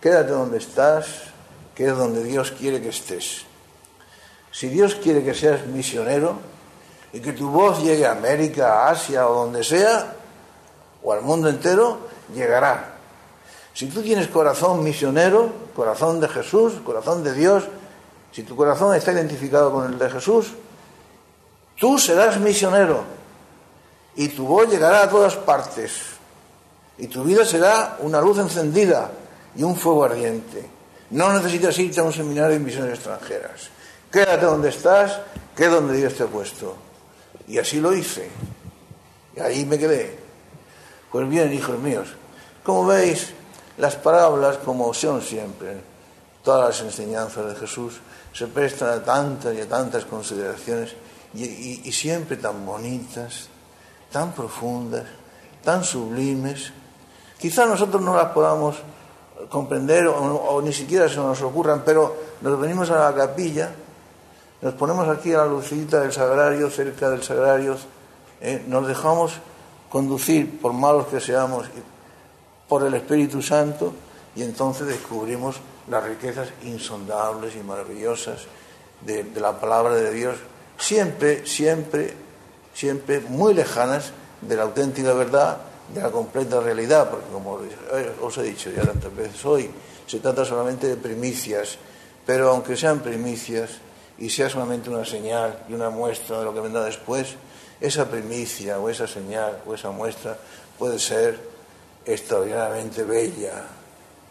quédate 0.00 0.30
donde 0.30 0.58
estás, 0.58 1.06
que 1.74 1.86
es 1.86 1.96
donde 1.96 2.22
Dios 2.22 2.52
quiere 2.52 2.80
que 2.80 2.88
estés. 2.88 3.44
Si 4.54 4.68
Dios 4.68 4.94
quiere 4.94 5.24
que 5.24 5.34
seas 5.34 5.66
misionero 5.66 6.38
y 7.12 7.18
que 7.18 7.32
tu 7.32 7.50
voz 7.50 7.82
llegue 7.82 8.06
a 8.06 8.12
América, 8.12 8.86
a 8.86 8.90
Asia 8.90 9.28
o 9.28 9.34
donde 9.34 9.64
sea, 9.64 10.14
o 11.02 11.12
al 11.12 11.22
mundo 11.22 11.48
entero, 11.48 11.98
llegará. 12.32 12.94
Si 13.74 13.88
tú 13.88 14.00
tienes 14.00 14.28
corazón 14.28 14.84
misionero, 14.84 15.52
corazón 15.74 16.20
de 16.20 16.28
Jesús, 16.28 16.74
corazón 16.84 17.24
de 17.24 17.34
Dios, 17.34 17.64
si 18.30 18.44
tu 18.44 18.54
corazón 18.54 18.94
está 18.94 19.10
identificado 19.10 19.72
con 19.72 19.92
el 19.92 19.98
de 19.98 20.08
Jesús, 20.08 20.52
tú 21.76 21.98
serás 21.98 22.38
misionero 22.38 23.02
y 24.14 24.28
tu 24.28 24.46
voz 24.46 24.70
llegará 24.70 25.02
a 25.02 25.10
todas 25.10 25.34
partes. 25.34 25.94
Y 26.96 27.08
tu 27.08 27.24
vida 27.24 27.44
será 27.44 27.96
una 27.98 28.20
luz 28.20 28.38
encendida 28.38 29.10
y 29.56 29.64
un 29.64 29.74
fuego 29.74 30.04
ardiente. 30.04 30.64
No 31.10 31.32
necesitas 31.32 31.76
irte 31.80 31.98
a 31.98 32.04
un 32.04 32.12
seminario 32.12 32.52
de 32.52 32.60
misiones 32.60 32.94
extranjeras. 32.94 33.73
Quédate 34.14 34.46
donde 34.46 34.68
estás, 34.68 35.18
que 35.56 35.64
es 35.64 35.70
donde 35.72 35.96
Dios 35.96 36.14
te 36.14 36.22
ha 36.22 36.28
puesto. 36.28 36.76
Y 37.48 37.58
así 37.58 37.80
lo 37.80 37.92
hice. 37.92 38.30
Y 39.34 39.40
ahí 39.40 39.66
me 39.66 39.76
quedé. 39.76 40.16
Pues 41.10 41.28
bien, 41.28 41.52
hijos 41.52 41.76
míos, 41.80 42.06
como 42.62 42.86
veis, 42.86 43.32
las 43.76 43.96
parábolas, 43.96 44.58
como 44.58 44.94
son 44.94 45.20
siempre, 45.20 45.80
todas 46.44 46.68
las 46.68 46.80
enseñanzas 46.82 47.44
de 47.44 47.56
Jesús, 47.56 47.94
se 48.32 48.46
prestan 48.46 48.90
a 48.90 49.02
tantas 49.02 49.52
y 49.52 49.62
a 49.62 49.68
tantas 49.68 50.04
consideraciones 50.04 50.94
y, 51.34 51.90
siempre 51.90 52.36
tan 52.36 52.64
bonitas, 52.64 53.48
tan 54.12 54.30
profundas, 54.30 55.06
tan 55.64 55.82
sublimes. 55.82 56.72
Quizá 57.36 57.66
nosotros 57.66 58.00
no 58.00 58.14
las 58.14 58.30
podamos 58.30 58.76
comprender 59.48 60.06
o, 60.06 60.62
ni 60.62 60.72
siquiera 60.72 61.08
se 61.08 61.16
nos 61.16 61.42
ocurran, 61.42 61.82
pero 61.84 62.16
nos 62.42 62.60
venimos 62.60 62.88
a 62.90 63.10
la 63.10 63.12
capilla, 63.12 63.74
nos 64.64 64.72
ponemos 64.72 65.06
aquí 65.08 65.30
a 65.34 65.38
la 65.38 65.44
lucita 65.44 66.00
del 66.00 66.10
sagrario, 66.10 66.70
cerca 66.70 67.10
del 67.10 67.22
sagrario, 67.22 67.76
¿eh? 68.40 68.64
nos 68.66 68.88
dejamos 68.88 69.34
conducir, 69.90 70.58
por 70.58 70.72
malos 70.72 71.06
que 71.08 71.20
seamos, 71.20 71.66
por 72.66 72.82
el 72.82 72.94
Espíritu 72.94 73.42
Santo 73.42 73.92
y 74.34 74.42
entonces 74.42 74.86
descubrimos 74.86 75.56
las 75.90 76.02
riquezas 76.02 76.48
insondables 76.64 77.54
y 77.56 77.58
maravillosas 77.58 78.46
de, 79.02 79.26
la 79.38 79.60
palabra 79.60 79.96
de 79.96 80.10
Dios, 80.10 80.36
siempre, 80.78 81.46
siempre, 81.46 82.14
siempre 82.72 83.20
muy 83.20 83.52
lejanas 83.52 84.12
de 84.40 84.56
la 84.56 84.62
auténtica 84.62 85.12
verdad, 85.12 85.58
de 85.92 86.00
la 86.00 86.10
completa 86.10 86.60
realidad, 86.60 87.10
porque 87.10 87.26
como 87.30 87.60
os 88.22 88.38
he 88.38 88.42
dicho 88.44 88.70
ya 88.70 88.80
tantas 88.80 89.14
veces 89.14 89.44
hoy, 89.44 89.70
se 90.06 90.20
trata 90.20 90.42
solamente 90.42 90.86
de 90.86 90.96
primicias, 90.96 91.76
pero 92.24 92.48
aunque 92.48 92.78
sean 92.78 93.00
primicias 93.00 93.72
y 94.18 94.30
sea 94.30 94.48
solamente 94.48 94.90
una 94.90 95.04
señal 95.04 95.64
y 95.68 95.74
una 95.74 95.90
muestra 95.90 96.38
de 96.38 96.44
lo 96.44 96.54
que 96.54 96.60
vendrá 96.60 96.84
después, 96.84 97.34
esa 97.80 98.08
primicia 98.08 98.78
o 98.78 98.88
esa 98.88 99.06
señal 99.06 99.60
o 99.66 99.74
esa 99.74 99.90
muestra 99.90 100.38
puede 100.78 100.98
ser 100.98 101.38
extraordinariamente 102.06 103.02
bella, 103.02 103.64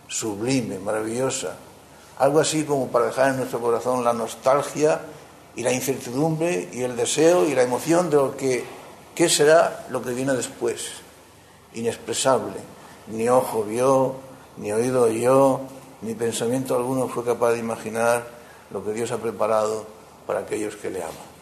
sublime, 0.08 0.80
maravillosa. 0.80 1.56
Algo 2.20 2.40
así 2.40 2.64
como 2.64 2.88
para 2.88 3.08
dejar 3.08 3.32
en 3.32 3.38
nuestro 3.38 3.60
corazón 3.60 4.04
la 4.04 4.14
nostalgia 4.14 5.02
y 5.56 5.64
la 5.64 5.72
incertidumbre 5.72 6.70
y 6.72 6.84
el 6.84 6.96
deseo 6.96 7.46
y 7.46 7.56
la 7.56 7.64
emoción 7.64 8.10
de 8.10 8.16
lo 8.18 8.38
que 8.38 8.64
qué 9.16 9.30
será 9.30 9.86
lo 9.90 10.02
que 10.02 10.14
viene 10.14 10.34
después. 10.34 10.92
Inexpresable. 11.74 12.58
Ni 13.08 13.28
ojo 13.30 13.64
vio, 13.64 14.16
ni 14.58 14.72
oído 14.72 15.04
oyó, 15.04 15.62
ni 16.02 16.14
pensamiento 16.14 16.76
alguno 16.76 17.08
fue 17.08 17.24
capaz 17.24 17.54
de 17.54 17.60
imaginar 17.60 18.26
lo 18.74 18.84
que 18.84 18.92
Dios 18.92 19.12
ha 19.12 19.18
preparado 19.18 19.86
para 20.26 20.40
aquellos 20.40 20.76
que 20.76 20.90
le 20.90 21.04
aman. 21.04 21.33